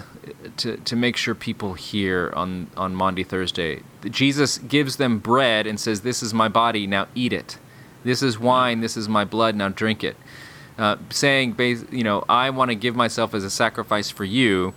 to, 0.57 0.77
to 0.77 0.95
make 0.95 1.17
sure 1.17 1.35
people 1.35 1.73
hear 1.73 2.31
on 2.35 2.67
on 2.75 2.95
Maundy 2.95 3.23
Thursday. 3.23 3.81
Jesus 4.09 4.57
gives 4.57 4.97
them 4.97 5.19
bread 5.19 5.67
and 5.67 5.79
says 5.79 6.01
this 6.01 6.23
is 6.23 6.33
my 6.33 6.47
body 6.47 6.87
now 6.87 7.07
eat 7.15 7.33
it. 7.33 7.57
This 8.03 8.23
is 8.23 8.39
wine 8.39 8.81
this 8.81 8.97
is 8.97 9.07
my 9.07 9.25
blood 9.25 9.55
now 9.55 9.69
drink 9.69 10.03
it 10.03 10.17
uh, 10.81 10.97
saying 11.11 11.55
you 11.91 12.03
know 12.03 12.25
I 12.27 12.49
want 12.49 12.69
to 12.69 12.75
give 12.75 12.95
myself 12.95 13.33
as 13.33 13.43
a 13.43 13.49
sacrifice 13.49 14.09
for 14.09 14.25
you 14.25 14.73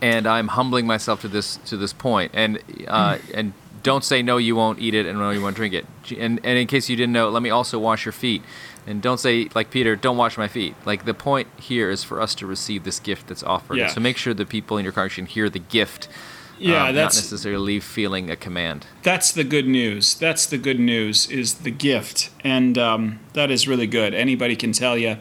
and 0.00 0.26
I'm 0.26 0.48
humbling 0.48 0.86
myself 0.86 1.20
to 1.22 1.28
this 1.28 1.56
to 1.66 1.76
this 1.76 1.92
point. 1.92 2.32
And 2.34 2.62
uh, 2.88 3.18
and 3.34 3.52
don't 3.82 4.04
say 4.04 4.22
no 4.22 4.36
you 4.36 4.56
won't 4.56 4.78
eat 4.80 4.94
it 4.94 5.06
and 5.06 5.18
no 5.18 5.30
you 5.30 5.42
won't 5.42 5.56
drink 5.56 5.74
it. 5.74 5.86
And, 6.18 6.40
and 6.42 6.58
in 6.58 6.66
case 6.66 6.88
you 6.88 6.96
didn't 6.96 7.12
know 7.12 7.28
let 7.28 7.42
me 7.42 7.50
also 7.50 7.78
wash 7.78 8.04
your 8.04 8.12
feet. 8.12 8.42
And 8.86 9.02
don't 9.02 9.18
say 9.18 9.48
like 9.54 9.70
peter 9.70 9.96
don't 9.96 10.16
wash 10.16 10.38
my 10.38 10.48
feet. 10.48 10.74
Like 10.84 11.04
the 11.04 11.14
point 11.14 11.48
here 11.58 11.90
is 11.90 12.04
for 12.04 12.20
us 12.20 12.34
to 12.36 12.46
receive 12.46 12.84
this 12.84 13.00
gift 13.00 13.28
that's 13.28 13.42
offered. 13.42 13.78
Yeah. 13.78 13.88
so 13.88 14.00
make 14.00 14.16
sure 14.16 14.34
the 14.34 14.46
people 14.46 14.78
in 14.78 14.84
your 14.84 14.92
congregation 14.92 15.26
hear 15.26 15.48
the 15.50 15.58
gift 15.58 16.08
Yeah, 16.58 16.88
um, 16.88 16.94
that's- 16.94 17.16
not 17.16 17.22
necessarily 17.24 17.80
feeling 17.80 18.30
a 18.30 18.36
command 18.36 18.86
That's 19.02 19.30
the 19.32 19.44
good 19.44 19.66
news. 19.66 20.14
That's 20.14 20.46
the 20.46 20.58
good 20.58 20.80
news 20.80 21.28
is 21.30 21.54
the 21.54 21.70
gift, 21.70 22.30
and 22.42 22.78
um, 22.78 23.18
that 23.34 23.50
is 23.50 23.68
really 23.68 23.86
good. 23.86 24.14
Anybody 24.14 24.56
can 24.56 24.72
tell 24.72 24.96
you, 24.96 25.18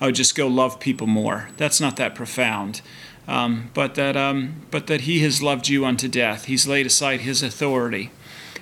"Oh, 0.00 0.10
just 0.10 0.34
go 0.34 0.46
love 0.46 0.78
people 0.80 1.06
more." 1.06 1.48
That's 1.56 1.80
not 1.80 1.96
that 1.96 2.14
profound, 2.14 2.80
um, 3.26 3.70
but 3.74 3.94
that 3.94 4.16
um, 4.16 4.62
but 4.70 4.86
that 4.86 5.02
He 5.02 5.20
has 5.20 5.42
loved 5.42 5.68
you 5.68 5.84
unto 5.84 6.08
death. 6.08 6.44
He's 6.46 6.66
laid 6.66 6.86
aside 6.86 7.20
His 7.20 7.42
authority 7.42 8.10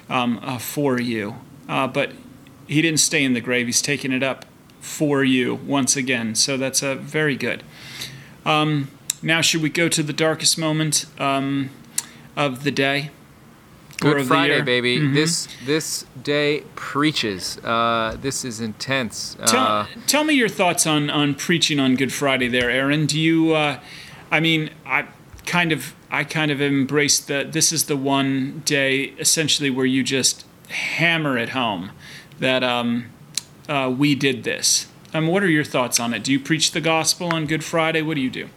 um, 0.09 0.39
uh, 0.43 0.59
for 0.59 1.01
you, 1.01 1.37
uh, 1.69 1.87
but 1.89 2.13
He 2.69 2.81
didn't 2.83 3.01
stay 3.01 3.25
in 3.25 3.35
the 3.35 3.41
grave. 3.41 3.67
He's 3.67 3.83
taken 3.83 4.13
it 4.13 4.23
up 4.23 4.45
for 4.81 5.23
you 5.25 5.55
once 5.55 5.97
again. 5.97 6.35
So 6.35 6.57
that's 6.57 6.83
uh, 6.83 6.95
very 6.97 7.37
good. 7.37 7.63
Um, 8.45 8.89
now, 9.23 9.41
should 9.41 9.63
we 9.63 9.69
go 9.71 9.89
to 9.89 10.03
the 10.03 10.13
darkest 10.13 10.59
moment 10.59 11.07
um, 11.19 11.71
of 12.37 12.65
the 12.65 12.71
day? 12.71 13.11
Good 14.01 14.17
of 14.17 14.27
friday 14.27 14.61
baby 14.63 14.99
Mhm. 14.99 15.15
this 15.15 15.47
this 15.65 16.05
day 16.21 16.65
preaches 16.75 17.59
uh, 17.59 18.17
this 18.21 18.45
is 18.45 18.61
intense 18.61 19.37
Tell, 19.47 19.65
uh, 19.65 19.87
tell 20.09 20.25
me 20.25 20.35
your 20.35 20.49
thoughts 20.49 20.87
on, 20.89 21.09
on 21.09 21.35
preaching 21.37 21.79
on 21.79 21.95
Good 21.95 22.13
Friday 22.13 22.49
there, 22.49 22.69
Aaron. 22.69 23.07
Do 23.07 23.19
you, 23.21 23.53
uh, 23.55 23.79
I 24.31 24.41
mean, 24.41 24.71
I 24.85 25.05
kind 25.47 25.71
of, 25.71 25.95
I 26.11 26.25
kind 26.25 26.51
of 26.51 26.61
embraced 26.61 27.29
that 27.29 27.53
this 27.53 27.73
is 27.73 27.85
the 27.85 27.97
one 27.97 28.63
day 28.65 29.13
essentially 29.21 29.71
where 29.71 29.87
you 29.87 30.03
just 30.03 30.45
hammer 30.69 31.39
it 31.39 31.51
home 31.51 31.93
that 32.41 32.65
um, 32.65 33.07
uh, 33.69 33.93
we 33.97 34.15
did 34.17 34.43
this. 34.43 34.87
Um, 35.15 35.29
what 35.29 35.43
are 35.45 35.51
your 35.51 35.65
thoughts 35.65 36.01
on 36.01 36.13
it? 36.13 36.25
Do 36.25 36.33
you 36.33 36.41
preach 36.41 36.73
the 36.73 36.81
gospel 36.81 37.29
on 37.33 37.47
Good 37.47 37.63
Friday? 37.63 38.03
What 38.03 38.15
do 38.15 38.21
you 38.21 38.31
do? 38.31 38.49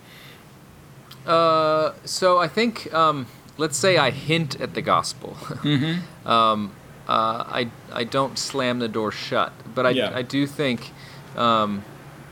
Uh, 1.29 1.93
so 2.03 2.39
I 2.39 2.47
think 2.47 2.91
um, 2.93 3.27
let's 3.57 3.77
say 3.77 3.97
I 3.97 4.11
hint 4.11 4.59
at 4.59 4.73
the 4.73 4.81
gospel. 4.81 5.37
Mm-hmm. 5.65 6.27
um, 6.27 6.71
uh, 7.07 7.43
I 7.47 7.69
I 7.93 8.03
don't 8.03 8.37
slam 8.37 8.79
the 8.79 8.87
door 8.87 9.11
shut, 9.11 9.53
but 9.75 9.85
I 9.85 9.91
Yeah. 9.91 10.11
I 10.13 10.21
do 10.23 10.47
think, 10.47 10.91
um, 11.37 11.83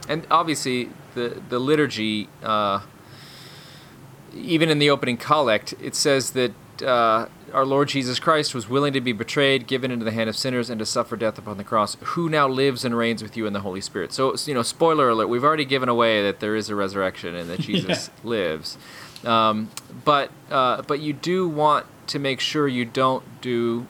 and 0.08 0.26
obviously 0.30 0.90
the 1.14 1.40
the 1.48 1.58
liturgy, 1.58 2.28
uh, 2.42 2.80
even 4.34 4.68
in 4.70 4.78
the 4.80 4.90
opening 4.90 5.16
collect, 5.16 5.74
it 5.80 5.94
says 5.94 6.32
that. 6.32 6.52
Uh, 6.82 7.26
our 7.52 7.64
Lord 7.64 7.88
Jesus 7.88 8.18
Christ 8.18 8.52
was 8.52 8.68
willing 8.68 8.92
to 8.94 9.00
be 9.00 9.12
betrayed, 9.12 9.68
given 9.68 9.92
into 9.92 10.04
the 10.04 10.10
hand 10.10 10.28
of 10.28 10.36
sinners, 10.36 10.68
and 10.68 10.78
to 10.80 10.84
suffer 10.84 11.16
death 11.16 11.38
upon 11.38 11.56
the 11.56 11.62
cross, 11.62 11.96
who 12.02 12.28
now 12.28 12.48
lives 12.48 12.84
and 12.84 12.96
reigns 12.96 13.22
with 13.22 13.36
you 13.36 13.46
in 13.46 13.52
the 13.52 13.60
Holy 13.60 13.80
Spirit. 13.80 14.12
So, 14.12 14.34
you 14.44 14.54
know, 14.54 14.62
spoiler 14.62 15.08
alert, 15.08 15.28
we've 15.28 15.44
already 15.44 15.64
given 15.64 15.88
away 15.88 16.20
that 16.20 16.40
there 16.40 16.56
is 16.56 16.68
a 16.68 16.74
resurrection 16.74 17.36
and 17.36 17.48
that 17.48 17.60
Jesus 17.68 18.10
lives. 18.24 18.76
Um, 19.24 19.70
but 20.04 20.30
uh, 20.50 20.82
but 20.82 21.00
you 21.00 21.12
do 21.12 21.48
want 21.48 21.86
to 22.08 22.18
make 22.18 22.40
sure 22.40 22.68
you 22.68 22.84
don't 22.84 23.24
do. 23.40 23.86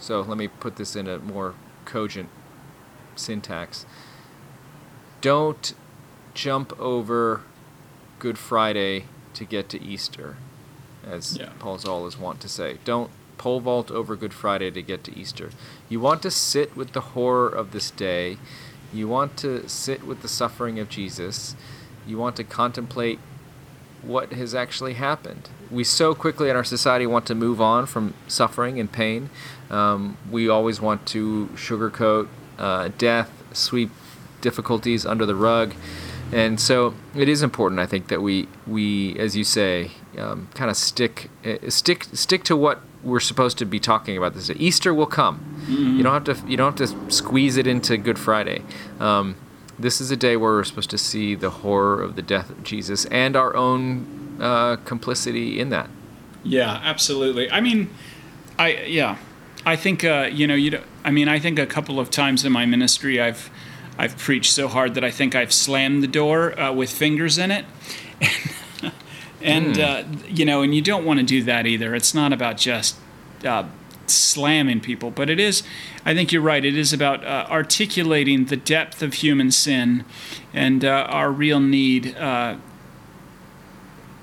So 0.00 0.20
let 0.20 0.38
me 0.38 0.48
put 0.48 0.76
this 0.76 0.96
in 0.96 1.06
a 1.08 1.18
more 1.18 1.54
cogent 1.84 2.28
syntax. 3.16 3.86
Don't 5.20 5.74
jump 6.34 6.78
over 6.80 7.42
Good 8.18 8.38
Friday 8.38 9.04
to 9.34 9.44
get 9.44 9.68
to 9.70 9.82
Easter, 9.82 10.36
as 11.04 11.36
Yeah. 11.36 11.50
Paul 11.58 11.78
Zahl 11.78 12.06
is 12.06 12.18
wont 12.18 12.40
to 12.40 12.48
say. 12.48 12.78
Don't 12.84 13.10
pole 13.36 13.60
vault 13.60 13.90
over 13.90 14.16
Good 14.16 14.34
Friday 14.34 14.70
to 14.70 14.82
get 14.82 15.04
to 15.04 15.16
Easter. 15.16 15.50
You 15.88 16.00
want 16.00 16.22
to 16.22 16.30
sit 16.30 16.76
with 16.76 16.92
the 16.92 17.00
horror 17.00 17.48
of 17.48 17.70
this 17.72 17.90
day. 17.90 18.38
You 18.92 19.08
want 19.08 19.36
to 19.38 19.68
sit 19.68 20.04
with 20.04 20.22
the 20.22 20.28
suffering 20.28 20.78
of 20.78 20.88
Jesus. 20.88 21.54
You 22.06 22.18
want 22.18 22.36
to 22.36 22.44
contemplate 22.44 23.18
what 24.02 24.32
has 24.32 24.54
actually 24.54 24.94
happened. 24.94 25.48
We 25.70 25.84
so 25.84 26.14
quickly 26.14 26.48
in 26.48 26.56
our 26.56 26.64
society 26.64 27.06
want 27.06 27.26
to 27.26 27.34
move 27.34 27.60
on 27.60 27.86
from 27.86 28.14
suffering 28.26 28.80
and 28.80 28.90
pain. 28.90 29.30
Um, 29.70 30.16
we 30.30 30.48
always 30.48 30.80
want 30.80 31.06
to 31.08 31.48
sugarcoat 31.54 32.28
uh, 32.58 32.90
death, 32.96 33.30
sweep 33.52 33.90
difficulties 34.40 35.04
under 35.04 35.26
the 35.26 35.34
rug. 35.34 35.74
And 36.32 36.60
so 36.60 36.94
it 37.14 37.28
is 37.28 37.42
important, 37.42 37.80
I 37.80 37.86
think, 37.86 38.08
that 38.08 38.20
we, 38.20 38.48
we 38.66 39.18
as 39.18 39.36
you 39.36 39.44
say, 39.44 39.92
um, 40.18 40.48
kind 40.54 40.70
of 40.70 40.76
stick, 40.76 41.30
uh, 41.44 41.70
stick, 41.70 42.04
stick 42.12 42.44
to 42.44 42.56
what 42.56 42.80
we're 43.02 43.20
supposed 43.20 43.58
to 43.58 43.64
be 43.64 43.80
talking 43.80 44.16
about 44.16 44.34
this 44.34 44.48
day. 44.48 44.54
Easter 44.58 44.92
will 44.92 45.06
come. 45.06 45.62
You 45.96 46.02
don't 46.02 46.26
have 46.26 46.42
to, 46.42 46.50
you 46.50 46.56
don't 46.56 46.78
have 46.78 46.88
to 46.90 47.10
squeeze 47.10 47.56
it 47.56 47.66
into 47.66 47.96
Good 47.96 48.18
Friday. 48.18 48.62
Um, 49.00 49.36
this 49.78 50.00
is 50.00 50.10
a 50.10 50.16
day 50.16 50.36
where 50.36 50.52
we're 50.52 50.64
supposed 50.64 50.90
to 50.90 50.98
see 50.98 51.34
the 51.34 51.50
horror 51.50 52.02
of 52.02 52.16
the 52.16 52.22
death 52.22 52.50
of 52.50 52.62
Jesus 52.62 53.04
and 53.06 53.36
our 53.36 53.54
own 53.54 54.38
uh, 54.40 54.76
complicity 54.84 55.60
in 55.60 55.70
that. 55.70 55.88
Yeah, 56.42 56.80
absolutely. 56.82 57.50
I 57.50 57.60
mean, 57.60 57.90
I 58.58 58.84
yeah, 58.84 59.18
I 59.64 59.76
think 59.76 60.04
uh, 60.04 60.28
you 60.32 60.46
know 60.46 60.54
you. 60.54 60.80
I 61.04 61.10
mean, 61.10 61.28
I 61.28 61.38
think 61.38 61.58
a 61.58 61.66
couple 61.66 62.00
of 62.00 62.10
times 62.10 62.44
in 62.44 62.52
my 62.52 62.66
ministry, 62.66 63.20
I've 63.20 63.50
I've 63.98 64.16
preached 64.16 64.52
so 64.52 64.68
hard 64.68 64.94
that 64.94 65.04
I 65.04 65.10
think 65.10 65.34
I've 65.34 65.52
slammed 65.52 66.02
the 66.02 66.08
door 66.08 66.58
uh, 66.58 66.72
with 66.72 66.90
fingers 66.90 67.38
in 67.38 67.50
it, 67.50 67.64
and 69.42 69.78
uh, 69.78 70.04
you 70.26 70.44
know, 70.44 70.62
and 70.62 70.74
you 70.74 70.82
don't 70.82 71.04
want 71.04 71.20
to 71.20 71.26
do 71.26 71.42
that 71.44 71.66
either. 71.66 71.94
It's 71.94 72.14
not 72.14 72.32
about 72.32 72.56
just 72.56 72.96
uh, 73.44 73.64
slamming 74.10 74.80
people, 74.80 75.10
but 75.10 75.30
it 75.30 75.38
is, 75.40 75.62
I 76.04 76.14
think 76.14 76.32
you're 76.32 76.42
right, 76.42 76.64
it 76.64 76.76
is 76.76 76.92
about 76.92 77.24
uh, 77.24 77.46
articulating 77.50 78.46
the 78.46 78.56
depth 78.56 79.02
of 79.02 79.14
human 79.14 79.50
sin 79.50 80.04
and 80.52 80.84
uh, 80.84 81.06
our 81.08 81.30
real 81.30 81.60
need. 81.60 82.16
Uh, 82.16 82.56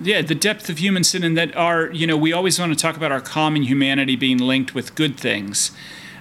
yeah, 0.01 0.21
the 0.21 0.35
depth 0.35 0.69
of 0.69 0.79
human 0.79 1.03
sin, 1.03 1.23
and 1.23 1.37
that 1.37 1.55
our, 1.55 1.89
you 1.91 2.05
know, 2.05 2.17
we 2.17 2.33
always 2.33 2.59
want 2.59 2.73
to 2.73 2.77
talk 2.77 2.97
about 2.97 3.11
our 3.11 3.21
common 3.21 3.63
humanity 3.63 4.15
being 4.15 4.37
linked 4.37 4.75
with 4.75 4.93
good 4.95 5.17
things 5.17 5.71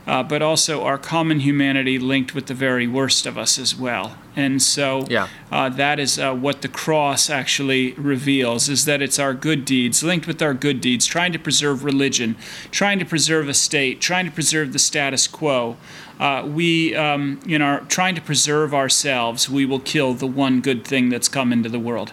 uh, 0.06 0.22
but 0.22 0.42
also 0.42 0.82
our 0.82 0.98
common 0.98 1.40
humanity 1.40 1.98
linked 1.98 2.34
with 2.34 2.46
the 2.46 2.54
very 2.54 2.86
worst 2.86 3.26
of 3.26 3.38
us 3.38 3.58
as 3.58 3.74
well. 3.74 4.16
And 4.36 4.60
so 4.60 5.06
yeah. 5.08 5.28
uh, 5.50 5.68
that 5.70 5.98
is 5.98 6.18
uh, 6.18 6.34
what 6.34 6.62
the 6.62 6.68
cross 6.68 7.30
actually 7.30 7.92
reveals 7.92 8.68
is 8.68 8.84
that 8.84 9.00
it's 9.00 9.18
our 9.18 9.32
good 9.32 9.64
deeds 9.64 10.02
linked 10.02 10.26
with 10.26 10.42
our 10.42 10.54
good 10.54 10.80
deeds, 10.80 11.06
trying 11.06 11.32
to 11.32 11.38
preserve 11.38 11.84
religion, 11.84 12.36
trying 12.70 12.98
to 12.98 13.04
preserve 13.04 13.48
a 13.48 13.54
state, 13.54 14.00
trying 14.00 14.26
to 14.26 14.32
preserve 14.32 14.72
the 14.72 14.78
status 14.78 15.26
quo. 15.26 15.76
Uh, 16.18 16.46
we, 16.46 16.94
um, 16.94 17.40
in 17.46 17.62
our 17.62 17.80
trying 17.80 18.14
to 18.14 18.20
preserve 18.20 18.74
ourselves, 18.74 19.48
we 19.48 19.64
will 19.64 19.80
kill 19.80 20.14
the 20.14 20.26
one 20.26 20.60
good 20.60 20.84
thing 20.84 21.08
that's 21.08 21.28
come 21.28 21.52
into 21.52 21.68
the 21.68 21.78
world. 21.78 22.12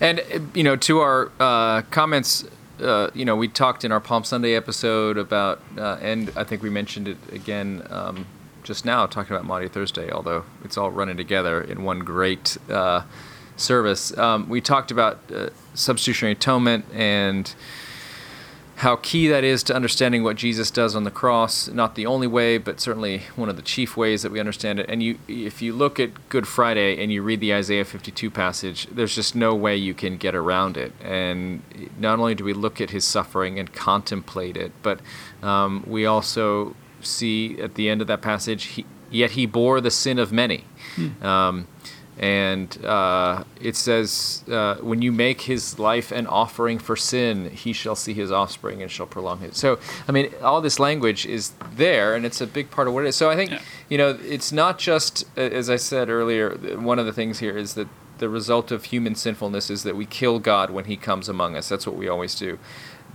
And 0.00 0.20
you 0.54 0.62
know, 0.62 0.76
to 0.76 1.00
our 1.00 1.32
uh, 1.40 1.82
comments 1.90 2.44
uh, 2.80 3.10
you 3.14 3.24
know, 3.24 3.36
we 3.36 3.48
talked 3.48 3.84
in 3.84 3.92
our 3.92 4.00
Palm 4.00 4.24
Sunday 4.24 4.54
episode 4.54 5.16
about, 5.16 5.60
uh, 5.78 5.98
and 6.00 6.32
I 6.36 6.44
think 6.44 6.62
we 6.62 6.70
mentioned 6.70 7.08
it 7.08 7.18
again 7.32 7.86
um, 7.90 8.26
just 8.62 8.84
now, 8.84 9.06
talking 9.06 9.34
about 9.34 9.46
Maundy 9.46 9.68
Thursday, 9.68 10.10
although 10.10 10.44
it's 10.64 10.76
all 10.76 10.90
running 10.90 11.16
together 11.16 11.60
in 11.60 11.84
one 11.84 12.00
great 12.00 12.58
uh, 12.68 13.02
service. 13.56 14.16
Um, 14.18 14.48
we 14.48 14.60
talked 14.60 14.90
about 14.90 15.20
uh, 15.32 15.50
substitutionary 15.74 16.32
atonement 16.32 16.84
and 16.92 17.54
how 18.76 18.96
key 18.96 19.26
that 19.28 19.42
is 19.42 19.62
to 19.62 19.74
understanding 19.74 20.22
what 20.22 20.36
Jesus 20.36 20.70
does 20.70 20.94
on 20.94 21.04
the 21.04 21.10
cross. 21.10 21.66
Not 21.68 21.94
the 21.94 22.04
only 22.04 22.26
way, 22.26 22.58
but 22.58 22.78
certainly 22.78 23.22
one 23.34 23.48
of 23.48 23.56
the 23.56 23.62
chief 23.62 23.96
ways 23.96 24.20
that 24.20 24.30
we 24.30 24.38
understand 24.38 24.78
it. 24.78 24.86
And 24.90 25.02
you, 25.02 25.18
if 25.26 25.62
you 25.62 25.72
look 25.72 25.98
at 25.98 26.28
Good 26.28 26.46
Friday 26.46 27.02
and 27.02 27.10
you 27.10 27.22
read 27.22 27.40
the 27.40 27.54
Isaiah 27.54 27.86
52 27.86 28.30
passage, 28.30 28.86
there's 28.88 29.14
just 29.14 29.34
no 29.34 29.54
way 29.54 29.76
you 29.76 29.94
can 29.94 30.18
get 30.18 30.34
around 30.34 30.76
it. 30.76 30.92
And 31.00 31.62
not 31.98 32.18
only 32.18 32.34
do 32.34 32.44
we 32.44 32.52
look 32.52 32.78
at 32.82 32.90
his 32.90 33.06
suffering 33.06 33.58
and 33.58 33.72
contemplate 33.72 34.58
it, 34.58 34.72
but 34.82 35.00
um, 35.42 35.82
we 35.86 36.04
also 36.04 36.76
see 37.00 37.58
at 37.58 37.76
the 37.76 37.88
end 37.88 38.02
of 38.02 38.08
that 38.08 38.20
passage, 38.20 38.64
he, 38.64 38.84
yet 39.10 39.30
he 39.30 39.46
bore 39.46 39.80
the 39.80 39.90
sin 39.90 40.18
of 40.18 40.32
many. 40.32 40.64
Hmm. 40.96 41.24
Um, 41.24 41.68
and 42.18 42.82
uh, 42.84 43.44
it 43.60 43.76
says, 43.76 44.42
uh, 44.50 44.76
"When 44.76 45.02
you 45.02 45.12
make 45.12 45.42
his 45.42 45.78
life 45.78 46.12
an 46.12 46.26
offering 46.26 46.78
for 46.78 46.96
sin, 46.96 47.50
he 47.50 47.72
shall 47.74 47.96
see 47.96 48.14
his 48.14 48.32
offspring 48.32 48.80
and 48.80 48.90
shall 48.90 49.06
prolong 49.06 49.40
his." 49.40 49.58
So, 49.58 49.78
I 50.08 50.12
mean, 50.12 50.32
all 50.42 50.62
this 50.62 50.78
language 50.78 51.26
is 51.26 51.52
there, 51.74 52.14
and 52.14 52.24
it's 52.24 52.40
a 52.40 52.46
big 52.46 52.70
part 52.70 52.88
of 52.88 52.94
what 52.94 53.04
it 53.04 53.08
is. 53.08 53.16
So, 53.16 53.28
I 53.28 53.36
think 53.36 53.50
yeah. 53.50 53.60
you 53.90 53.98
know, 53.98 54.18
it's 54.24 54.50
not 54.50 54.78
just 54.78 55.26
as 55.36 55.68
I 55.68 55.76
said 55.76 56.08
earlier. 56.08 56.54
One 56.78 56.98
of 56.98 57.04
the 57.04 57.12
things 57.12 57.40
here 57.40 57.56
is 57.56 57.74
that 57.74 57.88
the 58.18 58.28
result 58.30 58.70
of 58.70 58.84
human 58.84 59.14
sinfulness 59.14 59.68
is 59.68 59.82
that 59.82 59.94
we 59.94 60.06
kill 60.06 60.38
God 60.38 60.70
when 60.70 60.86
He 60.86 60.96
comes 60.96 61.28
among 61.28 61.54
us. 61.54 61.68
That's 61.68 61.86
what 61.86 61.96
we 61.96 62.08
always 62.08 62.34
do. 62.34 62.58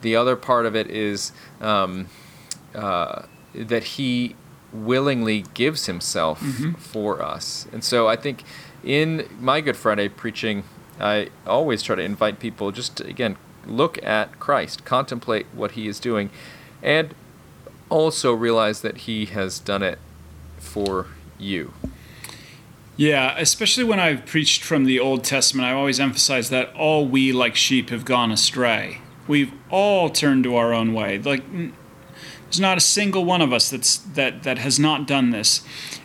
The 0.01 0.15
other 0.15 0.35
part 0.35 0.67
of 0.67 0.75
it 0.75 0.87
is 0.91 1.31
um, 1.59 2.07
uh, 2.75 3.23
that 3.55 3.83
He 3.83 4.35
willingly 4.71 5.45
gives 5.55 5.87
Himself 5.87 6.39
mm-hmm. 6.39 6.73
for 6.73 7.21
us, 7.21 7.67
and 7.71 7.83
so 7.83 8.07
I 8.07 8.15
think 8.15 8.43
in 8.83 9.27
my 9.39 9.61
Good 9.61 9.77
Friday 9.77 10.09
preaching, 10.09 10.63
I 10.99 11.29
always 11.45 11.81
try 11.81 11.95
to 11.95 12.01
invite 12.01 12.39
people 12.39 12.71
just 12.71 12.97
to, 12.97 13.07
again 13.07 13.37
look 13.65 14.03
at 14.03 14.39
Christ, 14.39 14.85
contemplate 14.85 15.45
what 15.53 15.71
He 15.71 15.87
is 15.87 15.99
doing, 15.99 16.29
and 16.81 17.13
also 17.89 18.33
realize 18.33 18.81
that 18.81 18.97
He 18.99 19.25
has 19.25 19.59
done 19.59 19.83
it 19.83 19.99
for 20.57 21.07
you. 21.37 21.73
Yeah, 22.97 23.35
especially 23.37 23.83
when 23.83 23.99
I've 23.99 24.25
preached 24.25 24.63
from 24.63 24.85
the 24.85 24.99
Old 24.99 25.23
Testament, 25.23 25.67
I 25.67 25.73
always 25.73 25.99
emphasize 25.99 26.49
that 26.49 26.73
all 26.75 27.07
we 27.07 27.31
like 27.31 27.55
sheep 27.55 27.89
have 27.89 28.05
gone 28.05 28.31
astray. 28.31 28.99
We've 29.27 29.53
all 29.69 30.09
turned 30.09 30.43
to 30.43 30.55
our 30.55 30.73
own 30.73 30.93
way. 30.93 31.17
Like 31.17 31.43
there's 32.51 32.59
not 32.59 32.77
a 32.77 32.81
single 32.81 33.23
one 33.23 33.41
of 33.41 33.53
us 33.53 33.69
that's 33.69 33.97
that 33.97 34.43
that 34.43 34.57
has 34.57 34.77
not 34.77 35.07
done 35.07 35.29
this 35.29 35.61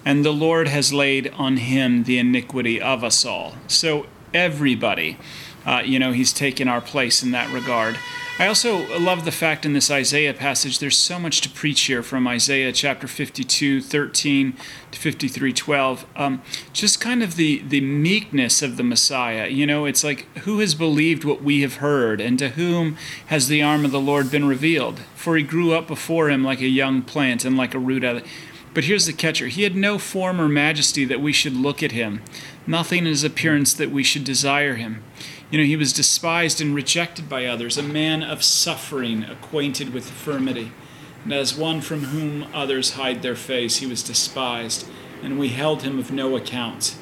and 0.06 0.24
the 0.24 0.32
Lord 0.32 0.68
has 0.68 0.92
laid 0.92 1.32
on 1.36 1.56
him 1.56 2.04
the 2.04 2.16
iniquity 2.18 2.80
of 2.80 3.02
us 3.02 3.24
all. 3.24 3.56
So, 3.66 4.06
everybody, 4.32 5.18
uh, 5.66 5.82
you 5.84 5.98
know, 5.98 6.12
he's 6.12 6.32
taken 6.32 6.68
our 6.68 6.80
place 6.80 7.24
in 7.24 7.32
that 7.32 7.52
regard. 7.52 7.98
I 8.38 8.48
also 8.48 8.86
love 8.98 9.24
the 9.24 9.32
fact 9.32 9.64
in 9.64 9.72
this 9.72 9.90
Isaiah 9.90 10.34
passage, 10.34 10.78
there's 10.78 10.98
so 10.98 11.18
much 11.18 11.40
to 11.40 11.48
preach 11.48 11.80
here 11.84 12.02
from 12.02 12.28
Isaiah 12.28 12.70
chapter 12.70 13.08
52, 13.08 13.80
13 13.80 14.54
to 14.90 14.98
53, 14.98 15.52
12. 15.54 16.06
Um, 16.14 16.42
just 16.74 17.00
kind 17.00 17.22
of 17.22 17.36
the, 17.36 17.62
the 17.66 17.80
meekness 17.80 18.60
of 18.60 18.76
the 18.76 18.82
Messiah. 18.82 19.48
You 19.48 19.66
know, 19.66 19.86
it's 19.86 20.04
like, 20.04 20.26
who 20.40 20.58
has 20.58 20.74
believed 20.74 21.24
what 21.24 21.42
we 21.42 21.62
have 21.62 21.76
heard, 21.76 22.20
and 22.20 22.38
to 22.38 22.50
whom 22.50 22.98
has 23.28 23.48
the 23.48 23.62
arm 23.62 23.86
of 23.86 23.90
the 23.90 24.00
Lord 24.00 24.30
been 24.30 24.46
revealed? 24.46 24.98
For 25.14 25.38
he 25.38 25.42
grew 25.42 25.72
up 25.72 25.86
before 25.86 26.28
him 26.28 26.44
like 26.44 26.60
a 26.60 26.68
young 26.68 27.00
plant 27.00 27.46
and 27.46 27.56
like 27.56 27.74
a 27.74 27.78
root 27.78 28.04
out 28.04 28.16
of 28.16 28.28
but 28.76 28.84
here's 28.84 29.06
the 29.06 29.12
catcher 29.14 29.46
He 29.46 29.62
had 29.62 29.74
no 29.74 29.96
form 29.96 30.38
or 30.38 30.48
majesty 30.48 31.06
that 31.06 31.22
we 31.22 31.32
should 31.32 31.54
look 31.54 31.82
at 31.82 31.92
him, 31.92 32.20
nothing 32.66 32.98
in 32.98 33.04
his 33.06 33.24
appearance 33.24 33.72
that 33.72 33.90
we 33.90 34.02
should 34.02 34.22
desire 34.22 34.74
him. 34.74 35.02
You 35.50 35.58
know, 35.58 35.64
he 35.64 35.76
was 35.76 35.94
despised 35.94 36.60
and 36.60 36.74
rejected 36.74 37.26
by 37.26 37.46
others, 37.46 37.78
a 37.78 37.82
man 37.82 38.22
of 38.22 38.44
suffering, 38.44 39.24
acquainted 39.24 39.94
with 39.94 40.08
infirmity. 40.08 40.72
And 41.24 41.32
as 41.32 41.56
one 41.56 41.80
from 41.80 42.04
whom 42.04 42.48
others 42.52 42.92
hide 42.92 43.22
their 43.22 43.34
face, 43.34 43.78
he 43.78 43.86
was 43.86 44.02
despised, 44.02 44.86
and 45.22 45.38
we 45.38 45.48
held 45.48 45.82
him 45.82 45.98
of 45.98 46.12
no 46.12 46.36
account. 46.36 46.96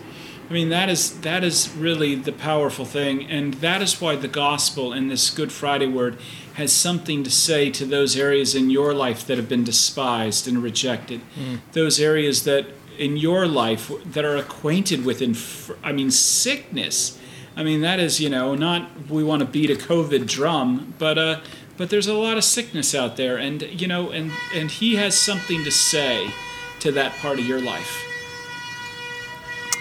I 0.48 0.52
mean, 0.52 0.68
that 0.68 0.88
is 0.88 1.22
that 1.22 1.42
is 1.42 1.74
really 1.74 2.14
the 2.14 2.30
powerful 2.30 2.84
thing, 2.84 3.28
and 3.28 3.54
that 3.54 3.82
is 3.82 4.00
why 4.00 4.14
the 4.14 4.28
gospel 4.28 4.92
in 4.92 5.08
this 5.08 5.28
Good 5.28 5.50
Friday 5.50 5.88
word 5.88 6.18
has 6.54 6.72
something 6.72 7.24
to 7.24 7.30
say 7.30 7.70
to 7.70 7.84
those 7.84 8.16
areas 8.16 8.54
in 8.54 8.70
your 8.70 8.94
life 8.94 9.26
that 9.26 9.36
have 9.36 9.48
been 9.48 9.64
despised 9.64 10.46
and 10.46 10.62
rejected. 10.62 11.20
Mm. 11.36 11.60
Those 11.72 11.98
areas 11.98 12.44
that 12.44 12.66
in 12.96 13.16
your 13.16 13.46
life 13.46 13.90
that 14.04 14.24
are 14.24 14.36
acquainted 14.36 15.04
with, 15.04 15.20
inf- 15.20 15.72
I 15.82 15.92
mean, 15.92 16.10
sickness. 16.10 17.18
I 17.56 17.64
mean, 17.64 17.80
that 17.80 17.98
is, 17.98 18.20
you 18.20 18.30
know, 18.30 18.54
not 18.54 19.08
we 19.08 19.24
want 19.24 19.40
to 19.40 19.46
beat 19.46 19.70
a 19.70 19.74
COVID 19.74 20.26
drum, 20.26 20.94
but 20.98 21.18
uh, 21.18 21.40
but 21.76 21.90
there's 21.90 22.06
a 22.06 22.14
lot 22.14 22.36
of 22.36 22.44
sickness 22.44 22.94
out 22.94 23.16
there, 23.16 23.36
and 23.36 23.62
you 23.62 23.88
know, 23.88 24.10
and 24.10 24.30
and 24.54 24.70
he 24.70 24.96
has 24.96 25.18
something 25.18 25.64
to 25.64 25.70
say 25.70 26.30
to 26.80 26.92
that 26.92 27.12
part 27.16 27.38
of 27.38 27.46
your 27.46 27.60
life. 27.60 28.02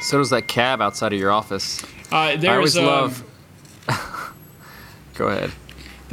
So 0.01 0.17
does 0.17 0.31
that 0.31 0.47
cab 0.47 0.81
outside 0.81 1.13
of 1.13 1.19
your 1.19 1.31
office. 1.31 1.83
Uh, 2.11 2.35
I 2.35 2.47
always 2.47 2.77
um, 2.77 2.85
love. 2.85 3.23
Go 5.15 5.27
ahead. 5.27 5.51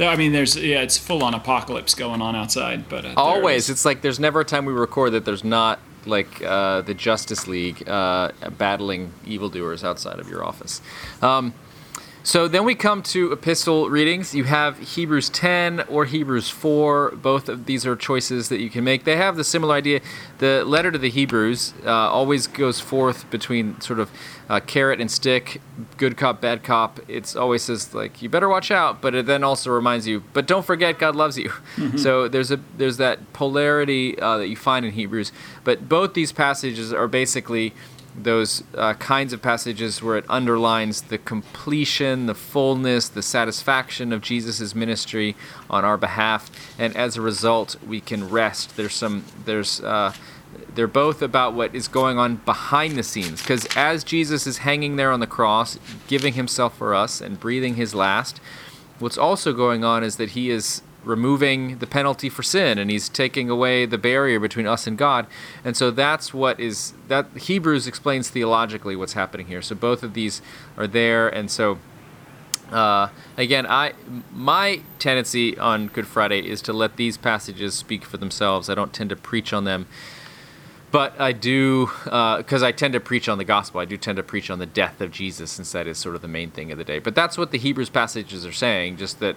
I 0.07 0.15
mean, 0.15 0.31
there's 0.31 0.55
yeah, 0.55 0.81
it's 0.81 0.97
full 0.97 1.23
on 1.23 1.33
apocalypse 1.33 1.95
going 1.95 2.21
on 2.21 2.35
outside, 2.35 2.89
but 2.89 3.05
uh, 3.05 3.13
always 3.17 3.69
it's 3.69 3.85
like 3.85 4.01
there's 4.01 4.19
never 4.19 4.41
a 4.41 4.45
time 4.45 4.65
we 4.65 4.73
record 4.73 5.11
that 5.13 5.25
there's 5.25 5.43
not 5.43 5.79
like 6.05 6.41
uh, 6.41 6.81
the 6.81 6.93
Justice 6.93 7.47
League 7.47 7.87
uh, 7.87 8.31
battling 8.57 9.13
evildoers 9.25 9.83
outside 9.83 10.19
of 10.19 10.29
your 10.29 10.43
office. 10.43 10.81
Um, 11.21 11.53
so 12.23 12.47
then 12.47 12.65
we 12.65 12.75
come 12.75 13.01
to 13.03 13.31
epistle 13.31 13.89
readings. 13.89 14.35
You 14.35 14.43
have 14.43 14.77
Hebrews 14.77 15.29
10 15.29 15.81
or 15.81 16.05
Hebrews 16.05 16.49
4. 16.49 17.11
Both 17.11 17.49
of 17.49 17.65
these 17.65 17.85
are 17.85 17.95
choices 17.95 18.49
that 18.49 18.59
you 18.59 18.69
can 18.69 18.83
make. 18.83 19.03
They 19.03 19.17
have 19.17 19.35
the 19.35 19.43
similar 19.43 19.75
idea. 19.75 20.01
The 20.37 20.63
letter 20.65 20.91
to 20.91 20.97
the 20.97 21.09
Hebrews 21.09 21.73
uh, 21.85 21.89
always 21.89 22.47
goes 22.47 22.79
forth 22.79 23.29
between 23.29 23.79
sort 23.81 23.99
of 23.99 24.11
uh, 24.51 24.59
carrot 24.59 24.99
and 24.99 25.09
stick, 25.09 25.61
good 25.95 26.17
cop, 26.17 26.41
bad 26.41 26.61
cop. 26.61 26.99
It 27.07 27.37
always 27.37 27.63
says 27.63 27.93
like 27.93 28.21
you 28.21 28.27
better 28.27 28.49
watch 28.49 28.69
out, 28.69 29.01
but 29.01 29.15
it 29.15 29.25
then 29.25 29.45
also 29.45 29.71
reminds 29.71 30.07
you, 30.07 30.23
but 30.33 30.45
don't 30.45 30.65
forget 30.65 30.99
God 30.99 31.15
loves 31.15 31.37
you. 31.37 31.49
Mm-hmm. 31.77 31.97
So 31.97 32.27
there's 32.27 32.51
a 32.51 32.59
there's 32.77 32.97
that 32.97 33.31
polarity 33.31 34.19
uh, 34.19 34.39
that 34.39 34.49
you 34.49 34.57
find 34.57 34.85
in 34.85 34.91
Hebrews. 34.91 35.31
But 35.63 35.87
both 35.87 36.15
these 36.15 36.33
passages 36.33 36.91
are 36.91 37.07
basically 37.07 37.73
those 38.15 38.63
uh, 38.75 38.93
kinds 38.95 39.33
of 39.33 39.41
passages 39.41 40.01
where 40.01 40.17
it 40.17 40.25
underlines 40.27 41.03
the 41.03 41.17
completion, 41.17 42.25
the 42.25 42.35
fullness, 42.35 43.07
the 43.07 43.21
satisfaction 43.21 44.11
of 44.11 44.21
Jesus' 44.21 44.75
ministry 44.75 45.35
on 45.69 45.85
our 45.85 45.97
behalf, 45.97 46.51
and 46.77 46.95
as 46.95 47.17
a 47.17 47.21
result, 47.21 47.75
we 47.87 48.01
can 48.01 48.29
rest. 48.29 48.75
There's 48.75 48.93
some, 48.93 49.23
there's, 49.45 49.81
uh, 49.81 50.13
they're 50.75 50.87
both 50.87 51.21
about 51.21 51.53
what 51.53 51.73
is 51.73 51.87
going 51.87 52.17
on 52.17 52.37
behind 52.37 52.97
the 52.97 53.03
scenes, 53.03 53.41
because 53.41 53.65
as 53.75 54.03
Jesus 54.03 54.45
is 54.45 54.59
hanging 54.59 54.97
there 54.97 55.11
on 55.11 55.19
the 55.19 55.27
cross, 55.27 55.79
giving 56.07 56.33
himself 56.33 56.77
for 56.77 56.93
us 56.93 57.21
and 57.21 57.39
breathing 57.39 57.75
his 57.75 57.95
last, 57.95 58.41
what's 58.99 59.17
also 59.17 59.53
going 59.53 59.83
on 59.83 60.03
is 60.03 60.17
that 60.17 60.31
he 60.31 60.49
is 60.49 60.81
removing 61.03 61.79
the 61.79 61.87
penalty 61.87 62.29
for 62.29 62.43
sin 62.43 62.77
and 62.77 62.91
he's 62.91 63.09
taking 63.09 63.49
away 63.49 63.85
the 63.85 63.97
barrier 63.97 64.39
between 64.39 64.67
us 64.67 64.87
and 64.87 64.97
God. 64.97 65.25
And 65.65 65.75
so 65.75 65.91
that's 65.91 66.33
what 66.33 66.59
is 66.59 66.93
that 67.07 67.25
Hebrews 67.35 67.87
explains 67.87 68.29
theologically 68.29 68.95
what's 68.95 69.13
happening 69.13 69.47
here. 69.47 69.61
So 69.61 69.75
both 69.75 70.03
of 70.03 70.13
these 70.13 70.41
are 70.77 70.87
there 70.87 71.27
and 71.29 71.49
so 71.49 71.77
Uh, 72.71 73.09
again, 73.35 73.65
I 73.67 73.91
my 74.33 74.79
tendency 74.97 75.57
on 75.59 75.87
Good 75.87 76.07
Friday 76.07 76.39
is 76.39 76.61
to 76.61 76.71
let 76.71 76.95
these 76.95 77.17
passages 77.17 77.73
speak 77.75 78.05
for 78.05 78.17
themselves. 78.17 78.69
I 78.69 78.75
don't 78.75 78.93
tend 78.93 79.09
to 79.09 79.17
preach 79.17 79.51
on 79.51 79.65
them, 79.65 79.87
but 80.91 81.19
I 81.19 81.31
do 81.31 81.85
because 82.03 82.63
uh, 82.63 82.67
I 82.67 82.71
tend 82.71 82.93
to 82.93 82.99
preach 82.99 83.29
on 83.29 83.37
the 83.37 83.45
gospel. 83.45 83.79
I 83.79 83.85
do 83.85 83.97
tend 83.97 84.17
to 84.17 84.23
preach 84.23 84.49
on 84.49 84.59
the 84.59 84.65
death 84.65 84.99
of 84.99 85.11
Jesus, 85.11 85.51
since 85.51 85.71
that 85.71 85.87
is 85.87 85.97
sort 85.97 86.15
of 86.15 86.21
the 86.21 86.27
main 86.27 86.51
thing 86.51 86.71
of 86.71 86.77
the 86.77 86.83
day. 86.83 86.99
But 86.99 87.15
that's 87.15 87.37
what 87.37 87.51
the 87.51 87.57
Hebrews 87.57 87.89
passages 87.89 88.45
are 88.45 88.51
saying. 88.51 88.97
Just 88.97 89.19
that 89.19 89.35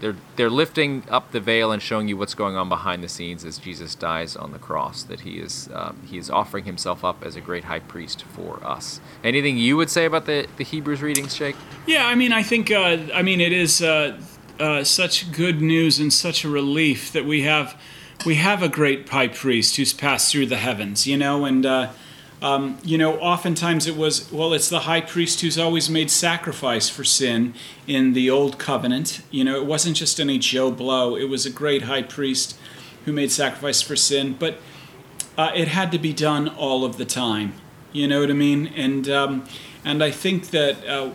they're 0.00 0.16
they're 0.36 0.50
lifting 0.50 1.04
up 1.10 1.32
the 1.32 1.40
veil 1.40 1.72
and 1.72 1.82
showing 1.82 2.08
you 2.08 2.16
what's 2.16 2.34
going 2.34 2.56
on 2.56 2.68
behind 2.68 3.04
the 3.04 3.08
scenes 3.08 3.44
as 3.44 3.58
Jesus 3.58 3.94
dies 3.94 4.34
on 4.34 4.52
the 4.52 4.58
cross. 4.58 5.02
That 5.02 5.20
he 5.20 5.38
is 5.38 5.68
um, 5.74 6.00
he 6.06 6.16
is 6.16 6.30
offering 6.30 6.64
himself 6.64 7.04
up 7.04 7.22
as 7.24 7.36
a 7.36 7.40
great 7.40 7.64
high 7.64 7.80
priest 7.80 8.22
for 8.22 8.64
us. 8.64 9.00
Anything 9.22 9.58
you 9.58 9.76
would 9.76 9.90
say 9.90 10.06
about 10.06 10.24
the 10.24 10.46
the 10.56 10.64
Hebrews 10.64 11.02
readings, 11.02 11.36
Jake? 11.36 11.56
Yeah, 11.86 12.06
I 12.06 12.14
mean, 12.14 12.32
I 12.32 12.42
think 12.42 12.70
uh, 12.70 12.98
I 13.12 13.22
mean 13.22 13.40
it 13.40 13.52
is 13.52 13.82
uh, 13.82 14.18
uh, 14.58 14.84
such 14.84 15.32
good 15.32 15.60
news 15.60 15.98
and 15.98 16.12
such 16.12 16.44
a 16.44 16.48
relief 16.48 17.12
that 17.12 17.26
we 17.26 17.42
have 17.42 17.78
we 18.24 18.36
have 18.36 18.62
a 18.62 18.68
great 18.68 19.08
high 19.08 19.28
priest 19.28 19.76
who's 19.76 19.92
passed 19.92 20.32
through 20.32 20.46
the 20.46 20.56
heavens, 20.56 21.06
you 21.06 21.16
know, 21.16 21.44
and. 21.44 21.66
Uh, 21.66 21.90
um, 22.40 22.78
you 22.84 22.96
know, 22.96 23.18
oftentimes 23.18 23.86
it 23.86 23.96
was, 23.96 24.30
well, 24.30 24.52
it's 24.52 24.68
the 24.68 24.80
high 24.80 25.00
priest 25.00 25.40
who's 25.40 25.58
always 25.58 25.90
made 25.90 26.10
sacrifice 26.10 26.88
for 26.88 27.02
sin 27.02 27.54
in 27.86 28.12
the 28.12 28.30
old 28.30 28.58
covenant. 28.58 29.22
You 29.30 29.42
know, 29.42 29.56
it 29.56 29.66
wasn't 29.66 29.96
just 29.96 30.20
any 30.20 30.38
Joe 30.38 30.70
Blow, 30.70 31.16
it 31.16 31.28
was 31.28 31.46
a 31.46 31.50
great 31.50 31.82
high 31.82 32.02
priest 32.02 32.56
who 33.04 33.12
made 33.12 33.32
sacrifice 33.32 33.82
for 33.82 33.96
sin, 33.96 34.36
but 34.38 34.58
uh, 35.36 35.50
it 35.54 35.68
had 35.68 35.90
to 35.92 35.98
be 35.98 36.12
done 36.12 36.48
all 36.48 36.84
of 36.84 36.96
the 36.96 37.04
time. 37.04 37.54
You 37.92 38.06
know 38.06 38.20
what 38.20 38.30
I 38.30 38.34
mean? 38.34 38.68
And, 38.68 39.08
um, 39.08 39.44
and 39.84 40.02
I 40.02 40.10
think 40.10 40.50
that, 40.50 40.86
uh, 40.86 41.10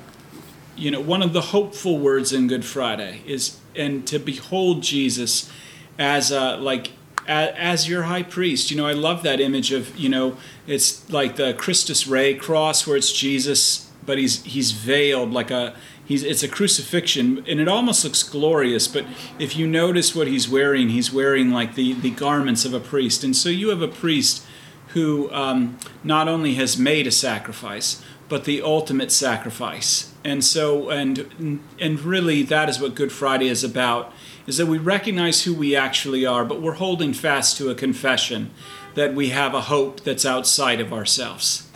you 0.75 0.91
know, 0.91 0.99
one 0.99 1.21
of 1.21 1.31
the 1.31 1.41
hopeful 1.41 1.99
words 1.99 2.33
in 2.33 2.47
Good 2.47 2.65
Friday 2.65 3.21
is, 3.25 3.59
and 3.75 4.05
to 4.07 4.19
behold 4.19 4.83
Jesus 4.83 5.49
as 5.97 6.31
uh, 6.31 6.57
like 6.57 6.91
as 7.27 7.87
your 7.87 8.03
high 8.03 8.23
priest. 8.23 8.71
You 8.71 8.77
know, 8.77 8.85
I 8.85 8.93
love 8.93 9.23
that 9.23 9.39
image 9.39 9.71
of, 9.71 9.97
you 9.97 10.09
know, 10.09 10.37
it's 10.67 11.09
like 11.11 11.35
the 11.35 11.53
Christus 11.53 12.07
Rex 12.07 12.43
cross 12.43 12.85
where 12.85 12.97
it's 12.97 13.11
Jesus, 13.11 13.91
but 14.05 14.17
he's 14.17 14.43
he's 14.43 14.71
veiled 14.71 15.31
like 15.31 15.51
a 15.51 15.75
he's 16.05 16.23
it's 16.23 16.43
a 16.43 16.47
crucifixion 16.47 17.43
and 17.47 17.59
it 17.59 17.67
almost 17.67 18.03
looks 18.03 18.23
glorious, 18.23 18.87
but 18.87 19.05
if 19.39 19.55
you 19.55 19.67
notice 19.67 20.15
what 20.15 20.27
he's 20.27 20.49
wearing, 20.49 20.89
he's 20.89 21.13
wearing 21.13 21.51
like 21.51 21.75
the 21.75 21.93
the 21.93 22.11
garments 22.11 22.65
of 22.65 22.73
a 22.73 22.79
priest. 22.79 23.23
And 23.23 23.35
so 23.35 23.49
you 23.49 23.69
have 23.69 23.81
a 23.81 23.87
priest 23.87 24.45
who 24.89 25.31
um, 25.31 25.77
not 26.03 26.27
only 26.27 26.53
has 26.55 26.77
made 26.77 27.07
a 27.07 27.11
sacrifice, 27.11 28.03
but 28.29 28.45
the 28.45 28.61
ultimate 28.61 29.11
sacrifice. 29.11 30.13
And 30.23 30.43
so 30.43 30.89
and 30.89 31.61
and 31.79 31.99
really 32.01 32.43
that 32.43 32.69
is 32.69 32.79
what 32.79 32.95
Good 32.95 33.11
Friday 33.11 33.47
is 33.47 33.63
about 33.63 34.13
is 34.47 34.57
that 34.57 34.65
we 34.65 34.77
recognize 34.77 35.43
who 35.43 35.53
we 35.53 35.75
actually 35.75 36.25
are, 36.25 36.43
but 36.45 36.61
we're 36.61 36.73
holding 36.73 37.13
fast 37.13 37.57
to 37.57 37.69
a 37.69 37.75
confession 37.75 38.51
that 38.95 39.13
we 39.13 39.29
have 39.29 39.53
a 39.53 39.61
hope 39.61 40.01
that's 40.01 40.25
outside 40.25 40.79
of 40.79 40.93
ourselves. 40.93 41.69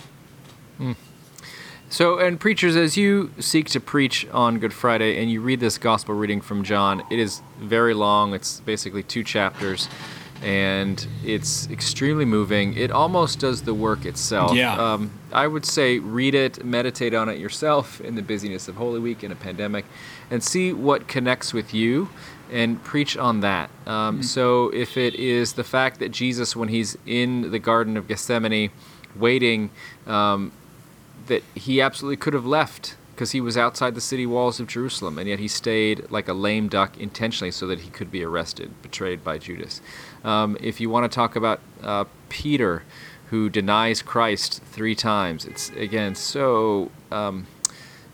Mm. 0.80 0.96
So, 1.90 2.20
and 2.20 2.40
preachers, 2.40 2.76
as 2.76 2.98
you 2.98 3.32
seek 3.40 3.70
to 3.70 3.80
preach 3.80 4.28
on 4.34 4.60
Good 4.60 4.74
Friday 4.74 5.22
and 5.22 5.32
you 5.32 5.40
read 5.40 5.62
this 5.62 5.78
gospel 5.78 6.16
reading 6.16 6.42
from 6.42 6.64
John, 6.64 7.02
it 7.10 7.18
is 7.18 7.42
very 7.60 7.94
long. 7.94 8.34
It's 8.34 8.60
basically 8.60 9.04
two 9.04 9.24
chapters 9.24 9.88
and 10.44 11.08
it's 11.24 11.70
extremely 11.70 12.26
moving. 12.26 12.76
It 12.78 12.92
almost 12.92 13.40
does 13.40 13.64
the 13.64 13.74
work 13.74 14.06
itself. 14.06 14.54
Yeah. 14.54 14.76
Um, 14.76 15.12
I 15.32 15.48
would 15.48 15.66
say 15.66 16.00
read 16.00 16.36
it, 16.36 16.64
meditate 16.64 17.14
on 17.14 17.30
it 17.30 17.40
yourself 17.40 18.02
in 18.02 18.16
the 18.16 18.22
busyness 18.22 18.68
of 18.68 18.76
Holy 18.76 19.00
Week 19.00 19.24
in 19.24 19.32
a 19.32 19.36
pandemic, 19.36 19.86
and 20.30 20.44
see 20.44 20.74
what 20.74 21.08
connects 21.08 21.54
with 21.54 21.74
you 21.74 22.10
and 22.52 22.84
preach 22.84 23.18
on 23.18 23.42
that. 23.42 23.70
Um, 23.86 24.16
mm-hmm. 24.16 24.22
So 24.24 24.70
if 24.70 24.98
it 24.98 25.16
is 25.16 25.54
the 25.54 25.64
fact 25.64 26.00
that 26.00 26.10
Jesus, 26.10 26.56
when 26.56 26.70
he's 26.70 26.98
in 27.06 27.52
the 27.52 27.60
Garden 27.60 27.98
of 27.98 28.08
Gethsemane, 28.08 28.72
waiting, 29.16 29.70
um, 30.06 30.52
that 31.28 31.44
he 31.56 31.82
absolutely 31.82 32.18
could 32.18 32.34
have 32.34 32.46
left 32.46 32.96
because 33.14 33.32
he 33.32 33.42
was 33.42 33.58
outside 33.58 33.96
the 33.96 34.02
city 34.02 34.28
walls 34.28 34.60
of 34.60 34.68
Jerusalem, 34.68 35.18
and 35.18 35.28
yet 35.28 35.40
he 35.40 35.48
stayed 35.48 36.10
like 36.12 36.28
a 36.28 36.34
lame 36.34 36.68
duck 36.68 37.00
intentionally 37.00 37.50
so 37.50 37.66
that 37.66 37.80
he 37.80 37.90
could 37.90 38.12
be 38.12 38.24
arrested, 38.24 38.80
betrayed 38.84 39.24
by 39.24 39.40
Judas. 39.40 39.82
Um, 40.24 40.56
if 40.62 40.80
you 40.80 40.92
want 40.92 41.12
to 41.12 41.16
talk 41.16 41.36
about 41.36 41.60
uh, 41.82 42.06
Peter, 42.30 42.84
who 43.32 43.50
denies 43.50 44.04
Christ 44.04 44.62
three 44.66 44.94
times, 44.94 45.46
it's 45.46 45.70
again 45.72 46.14
so 46.14 46.92
um, 47.12 47.48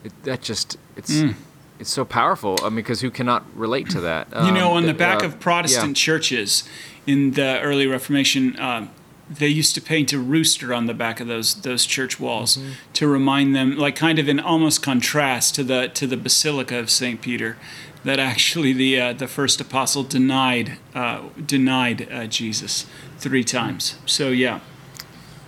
it, 0.04 0.13
that 0.24 0.41
just 0.41 0.78
it's. 0.96 1.22
Mm 1.22 1.36
it's 1.79 1.89
so 1.89 2.05
powerful. 2.05 2.57
I 2.62 2.69
mean, 2.69 2.77
because 2.77 3.01
who 3.01 3.12
cannot 3.12 3.43
relate 3.55 3.89
to 3.89 4.01
that? 4.01 4.27
Um, 4.33 4.47
you 4.47 4.51
know, 4.53 4.71
um, 4.71 4.77
on 4.77 4.86
the 4.86 4.93
back 4.93 5.23
uh, 5.23 5.27
of 5.27 5.39
Protestant 5.39 5.97
yeah. 5.97 6.05
churches 6.05 6.63
in 7.05 7.31
the 7.31 7.59
early 7.62 7.88
Reformation, 7.88 8.59
um, 8.59 8.89
they 9.29 9.47
used 9.47 9.73
to 9.75 9.81
paint 9.81 10.13
a 10.13 10.19
rooster 10.19 10.73
on 10.73 10.86
the 10.86 10.93
back 10.93 11.19
of 11.19 11.27
those 11.27 11.55
those 11.62 11.86
church 11.86 12.19
walls 12.19 12.57
mm-hmm. 12.57 12.71
to 12.93 13.07
remind 13.07 13.55
them, 13.55 13.77
like 13.77 13.95
kind 13.95 14.19
of 14.19 14.27
in 14.29 14.39
almost 14.39 14.83
contrast 14.83 15.55
to 15.55 15.63
the 15.63 15.88
to 15.89 16.07
the 16.07 16.17
Basilica 16.17 16.77
of 16.77 16.89
Saint 16.89 17.21
Peter, 17.21 17.57
that 18.03 18.19
actually 18.19 18.73
the 18.73 18.99
uh, 18.99 19.13
the 19.13 19.27
first 19.27 19.59
apostle 19.62 20.03
denied 20.03 20.77
uh, 20.93 21.23
denied 21.45 22.07
uh, 22.12 22.27
Jesus 22.27 22.86
three 23.17 23.43
times. 23.43 23.97
So 24.05 24.29
yeah. 24.29 24.59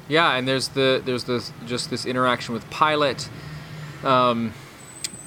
Yeah, 0.07 0.35
and 0.35 0.47
there's 0.47 0.69
the 0.69 1.01
there's 1.03 1.23
this 1.23 1.51
just 1.65 1.89
this 1.89 2.05
interaction 2.05 2.53
with 2.53 2.69
Pilate. 2.69 3.27
Um, 4.03 4.53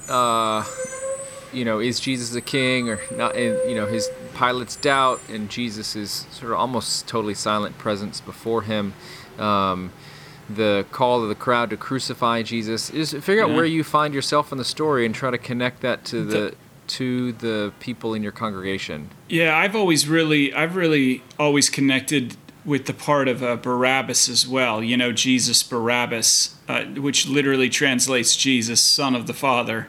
uh, 0.09 0.65
you 1.53 1.65
know, 1.65 1.79
is 1.79 1.99
Jesus 1.99 2.35
a 2.35 2.41
king 2.41 2.89
or 2.89 2.99
not? 3.11 3.35
And, 3.35 3.69
you 3.69 3.75
know, 3.75 3.85
his 3.85 4.09
Pilate's 4.35 4.75
doubt 4.75 5.21
and 5.29 5.49
Jesus 5.49 5.95
is 5.95 6.25
sort 6.31 6.51
of 6.51 6.59
almost 6.59 7.07
totally 7.07 7.33
silent 7.33 7.77
presence 7.77 8.21
before 8.21 8.63
him. 8.63 8.93
Um, 9.37 9.91
the 10.49 10.85
call 10.91 11.21
of 11.21 11.29
the 11.29 11.35
crowd 11.35 11.69
to 11.69 11.77
crucify 11.77 12.41
Jesus 12.41 12.89
is 12.89 13.13
figure 13.13 13.43
out 13.43 13.49
yeah. 13.49 13.55
where 13.55 13.65
you 13.65 13.83
find 13.83 14.13
yourself 14.13 14.51
in 14.51 14.57
the 14.57 14.65
story 14.65 15.05
and 15.05 15.13
try 15.13 15.29
to 15.29 15.37
connect 15.37 15.81
that 15.81 16.05
to 16.05 16.25
the 16.25 16.55
to 16.87 17.33
the 17.33 17.71
people 17.79 18.15
in 18.15 18.23
your 18.23 18.31
congregation. 18.31 19.09
Yeah, 19.29 19.55
I've 19.55 19.75
always 19.75 20.07
really, 20.07 20.51
I've 20.53 20.75
really 20.75 21.23
always 21.37 21.69
connected 21.69 22.35
with 22.69 22.85
the 22.85 22.93
part 22.93 23.27
of 23.27 23.41
uh, 23.41 23.55
Barabbas 23.55 24.29
as 24.29 24.47
well. 24.47 24.83
You 24.83 24.95
know, 24.95 25.11
Jesus 25.11 25.63
Barabbas, 25.63 26.55
uh, 26.67 26.83
which 26.85 27.27
literally 27.27 27.67
translates 27.67 28.37
Jesus, 28.37 28.79
Son 28.79 29.15
of 29.15 29.25
the 29.25 29.33
Father 29.33 29.87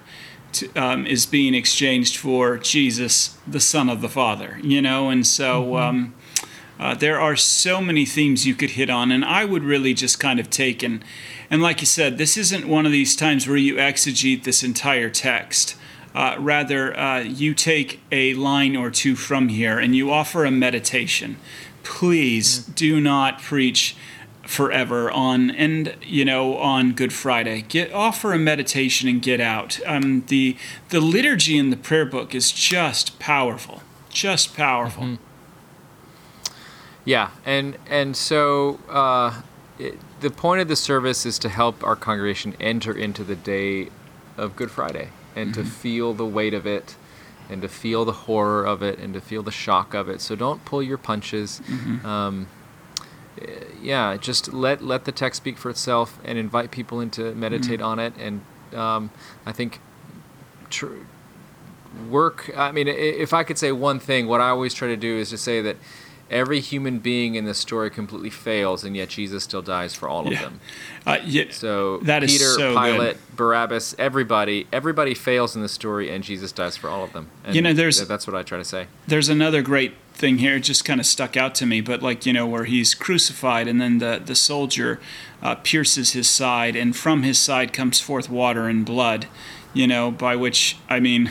to, 0.52 0.72
um, 0.74 1.06
is 1.06 1.26
being 1.26 1.54
exchanged 1.54 2.16
for 2.16 2.56
Jesus, 2.56 3.36
the 3.46 3.60
Son 3.60 3.90
of 3.90 4.00
the 4.00 4.08
Father, 4.08 4.58
you 4.62 4.80
know, 4.80 5.10
and 5.10 5.26
so 5.26 5.62
mm-hmm. 5.62 5.76
um, 5.76 6.14
uh, 6.78 6.94
there 6.94 7.20
are 7.20 7.36
so 7.36 7.82
many 7.82 8.06
themes 8.06 8.46
you 8.46 8.54
could 8.54 8.70
hit 8.70 8.88
on, 8.88 9.12
and 9.12 9.26
I 9.26 9.44
would 9.44 9.62
really 9.62 9.92
just 9.92 10.18
kind 10.18 10.40
of 10.40 10.48
take 10.48 10.82
and, 10.82 11.04
and 11.50 11.60
like 11.60 11.80
you 11.80 11.86
said, 11.86 12.16
this 12.16 12.38
isn't 12.38 12.66
one 12.66 12.86
of 12.86 12.92
these 12.92 13.14
times 13.14 13.46
where 13.46 13.58
you 13.58 13.74
exegete 13.74 14.44
this 14.44 14.62
entire 14.62 15.10
text. 15.10 15.76
Uh, 16.14 16.34
rather, 16.40 16.98
uh, 16.98 17.20
you 17.20 17.54
take 17.54 18.00
a 18.10 18.34
line 18.34 18.74
or 18.74 18.90
two 18.90 19.14
from 19.14 19.48
here 19.48 19.78
and 19.78 19.94
you 19.94 20.10
offer 20.10 20.44
a 20.44 20.50
meditation. 20.50 21.36
Please 21.82 22.60
mm. 22.60 22.74
do 22.74 23.00
not 23.00 23.40
preach 23.40 23.96
forever 24.42 25.10
on 25.12 25.48
and 25.50 25.94
you 26.02 26.24
know 26.24 26.56
on 26.56 26.92
Good 26.92 27.12
Friday. 27.12 27.62
Get 27.62 27.92
offer 27.92 28.32
a 28.32 28.38
meditation 28.38 29.08
and 29.08 29.22
get 29.22 29.40
out. 29.40 29.78
Um, 29.86 30.24
the 30.26 30.56
the 30.88 31.00
liturgy 31.00 31.56
in 31.56 31.70
the 31.70 31.76
prayer 31.76 32.04
book 32.04 32.34
is 32.34 32.50
just 32.50 33.18
powerful, 33.18 33.82
just 34.08 34.56
powerful. 34.56 35.04
Mm-hmm. 35.04 35.24
Yeah, 37.04 37.30
and 37.44 37.78
and 37.88 38.16
so 38.16 38.80
uh, 38.88 39.42
it, 39.78 39.98
the 40.20 40.30
point 40.30 40.60
of 40.60 40.68
the 40.68 40.76
service 40.76 41.24
is 41.24 41.38
to 41.40 41.48
help 41.48 41.82
our 41.84 41.96
congregation 41.96 42.56
enter 42.60 42.92
into 42.92 43.24
the 43.24 43.36
day 43.36 43.88
of 44.36 44.56
Good 44.56 44.70
Friday 44.70 45.10
and 45.36 45.52
mm-hmm. 45.52 45.62
to 45.62 45.68
feel 45.68 46.12
the 46.12 46.26
weight 46.26 46.54
of 46.54 46.66
it 46.66 46.96
and 47.50 47.62
to 47.62 47.68
feel 47.68 48.04
the 48.04 48.12
horror 48.12 48.64
of 48.64 48.82
it 48.82 48.98
and 48.98 49.14
to 49.14 49.20
feel 49.20 49.42
the 49.42 49.50
shock 49.50 49.94
of 49.94 50.08
it. 50.08 50.20
So 50.20 50.36
don't 50.36 50.64
pull 50.64 50.82
your 50.82 50.98
punches. 50.98 51.60
Mm-hmm. 51.66 52.06
Um, 52.06 52.46
yeah, 53.80 54.16
just 54.16 54.52
let 54.52 54.82
let 54.82 55.04
the 55.04 55.12
text 55.12 55.38
speak 55.38 55.56
for 55.58 55.70
itself 55.70 56.18
and 56.24 56.38
invite 56.38 56.70
people 56.70 57.00
in 57.00 57.10
to 57.10 57.34
meditate 57.34 57.80
mm-hmm. 57.80 57.86
on 57.86 57.98
it. 57.98 58.12
And 58.18 58.42
um, 58.74 59.10
I 59.46 59.52
think 59.52 59.80
tr- 60.68 61.04
work. 62.08 62.50
I 62.56 62.72
mean, 62.72 62.88
if 62.88 63.32
I 63.32 63.42
could 63.44 63.58
say 63.58 63.72
one 63.72 63.98
thing, 63.98 64.26
what 64.26 64.40
I 64.40 64.50
always 64.50 64.74
try 64.74 64.88
to 64.88 64.96
do 64.96 65.16
is 65.16 65.30
to 65.30 65.38
say 65.38 65.60
that 65.62 65.76
every 66.30 66.60
human 66.60 66.98
being 66.98 67.34
in 67.34 67.44
the 67.44 67.54
story 67.54 67.90
completely 67.90 68.30
fails, 68.30 68.84
and 68.84 68.96
yet 68.96 69.08
Jesus 69.08 69.44
still 69.44 69.62
dies 69.62 69.94
for 69.94 70.08
all 70.08 70.26
yeah. 70.26 70.32
of 70.32 70.40
them. 70.40 70.60
Uh, 71.06 71.18
yeah, 71.24 71.44
so 71.50 71.98
that 71.98 72.22
Peter, 72.22 72.44
is 72.44 72.56
so 72.56 72.74
Pilate, 72.74 73.16
good. 73.16 73.36
Barabbas, 73.36 73.94
everybody, 73.98 74.66
everybody 74.72 75.14
fails 75.14 75.56
in 75.56 75.62
the 75.62 75.68
story, 75.68 76.10
and 76.10 76.22
Jesus 76.22 76.52
dies 76.52 76.76
for 76.76 76.88
all 76.88 77.02
of 77.02 77.12
them. 77.12 77.28
And 77.44 77.54
you 77.54 77.62
know, 77.62 77.72
there's 77.72 78.06
that's 78.06 78.26
what 78.26 78.36
I 78.36 78.42
try 78.42 78.58
to 78.58 78.64
say. 78.64 78.86
There's 79.06 79.28
another 79.28 79.62
great 79.62 79.94
thing 80.12 80.38
here. 80.38 80.56
It 80.56 80.60
just 80.60 80.84
kind 80.84 81.00
of 81.00 81.06
stuck 81.06 81.36
out 81.36 81.54
to 81.56 81.66
me, 81.66 81.80
but 81.80 82.02
like 82.02 82.26
you 82.26 82.32
know, 82.32 82.46
where 82.46 82.64
he's 82.64 82.94
crucified, 82.94 83.68
and 83.68 83.80
then 83.80 83.98
the 83.98 84.20
the 84.24 84.34
soldier 84.34 85.00
uh, 85.42 85.56
pierces 85.56 86.12
his 86.12 86.28
side, 86.28 86.76
and 86.76 86.94
from 86.96 87.22
his 87.22 87.38
side 87.38 87.72
comes 87.72 88.00
forth 88.00 88.30
water 88.30 88.68
and 88.68 88.84
blood 88.84 89.26
you 89.72 89.86
know, 89.86 90.10
by 90.10 90.36
which 90.36 90.76
I 90.88 91.00
mean 91.00 91.30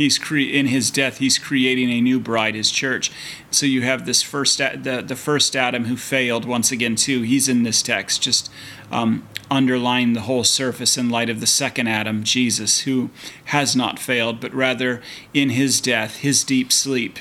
he's 0.00 0.18
cre- 0.18 0.38
in 0.38 0.66
his 0.66 0.90
death 0.90 1.18
he's 1.18 1.38
creating 1.38 1.90
a 1.90 2.00
new 2.00 2.18
bride 2.18 2.54
his 2.54 2.70
church. 2.70 3.12
So 3.50 3.66
you 3.66 3.82
have 3.82 4.06
this 4.06 4.22
first 4.22 4.58
the, 4.58 5.04
the 5.06 5.16
first 5.16 5.54
adam 5.54 5.84
who 5.84 5.96
failed 5.96 6.44
once 6.44 6.72
again 6.72 6.96
too. 6.96 7.22
He's 7.22 7.48
in 7.48 7.62
this 7.62 7.82
text 7.82 8.22
just 8.22 8.50
um, 8.90 9.28
underlying 9.50 10.14
the 10.14 10.22
whole 10.22 10.44
surface 10.44 10.96
in 10.96 11.10
light 11.10 11.28
of 11.28 11.40
the 11.40 11.46
second 11.46 11.88
adam 11.88 12.22
jesus 12.22 12.80
who 12.80 13.10
has 13.46 13.74
not 13.74 13.98
failed 13.98 14.40
but 14.40 14.54
rather 14.54 15.02
in 15.34 15.50
his 15.50 15.80
death 15.80 16.16
his 16.18 16.44
deep 16.44 16.70
sleep 16.70 17.18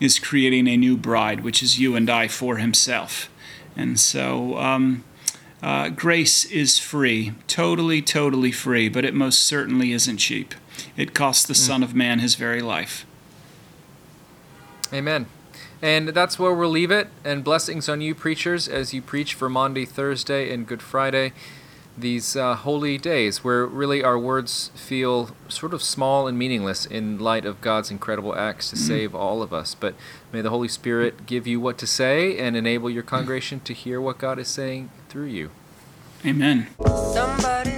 is 0.00 0.18
creating 0.18 0.66
a 0.66 0.76
new 0.76 0.96
bride 0.96 1.40
which 1.40 1.62
is 1.62 1.78
you 1.78 1.96
and 1.96 2.10
i 2.10 2.28
for 2.28 2.56
himself. 2.56 3.30
And 3.76 3.98
so 3.98 4.58
um, 4.58 5.04
uh, 5.62 5.88
grace 5.88 6.44
is 6.44 6.78
free, 6.78 7.32
totally, 7.46 8.02
totally 8.02 8.52
free, 8.52 8.88
but 8.88 9.04
it 9.04 9.14
most 9.14 9.44
certainly 9.44 9.92
isn't 9.92 10.18
cheap. 10.18 10.54
It 10.96 11.14
costs 11.14 11.46
the 11.46 11.54
mm. 11.54 11.56
Son 11.56 11.82
of 11.82 11.94
Man 11.94 12.18
his 12.18 12.34
very 12.34 12.62
life. 12.62 13.06
Amen. 14.92 15.26
And 15.80 16.08
that's 16.08 16.38
where 16.38 16.52
we'll 16.52 16.70
leave 16.70 16.90
it. 16.90 17.08
And 17.24 17.44
blessings 17.44 17.88
on 17.88 18.00
you, 18.00 18.14
preachers, 18.14 18.66
as 18.66 18.92
you 18.92 19.00
preach 19.00 19.34
for 19.34 19.48
Maundy 19.48 19.84
Thursday 19.84 20.52
and 20.52 20.66
Good 20.66 20.82
Friday, 20.82 21.32
these 21.96 22.36
uh, 22.36 22.54
holy 22.54 22.98
days 22.98 23.44
where 23.44 23.66
really 23.66 24.02
our 24.02 24.18
words 24.18 24.70
feel 24.74 25.30
sort 25.48 25.74
of 25.74 25.82
small 25.82 26.26
and 26.26 26.38
meaningless 26.38 26.86
in 26.86 27.18
light 27.18 27.44
of 27.44 27.60
God's 27.60 27.90
incredible 27.90 28.34
acts 28.34 28.70
to 28.70 28.76
mm. 28.76 28.80
save 28.80 29.14
all 29.14 29.42
of 29.42 29.52
us. 29.52 29.74
But 29.74 29.94
may 30.32 30.40
the 30.40 30.50
Holy 30.50 30.68
Spirit 30.68 31.26
give 31.26 31.46
you 31.46 31.60
what 31.60 31.78
to 31.78 31.86
say 31.86 32.38
and 32.38 32.56
enable 32.56 32.90
your 32.90 33.02
congregation 33.02 33.60
to 33.60 33.72
hear 33.72 34.00
what 34.00 34.18
God 34.18 34.38
is 34.38 34.48
saying 34.48 34.90
through 35.08 35.26
you. 35.26 35.50
Amen. 36.24 36.66
Somebody's 36.84 37.77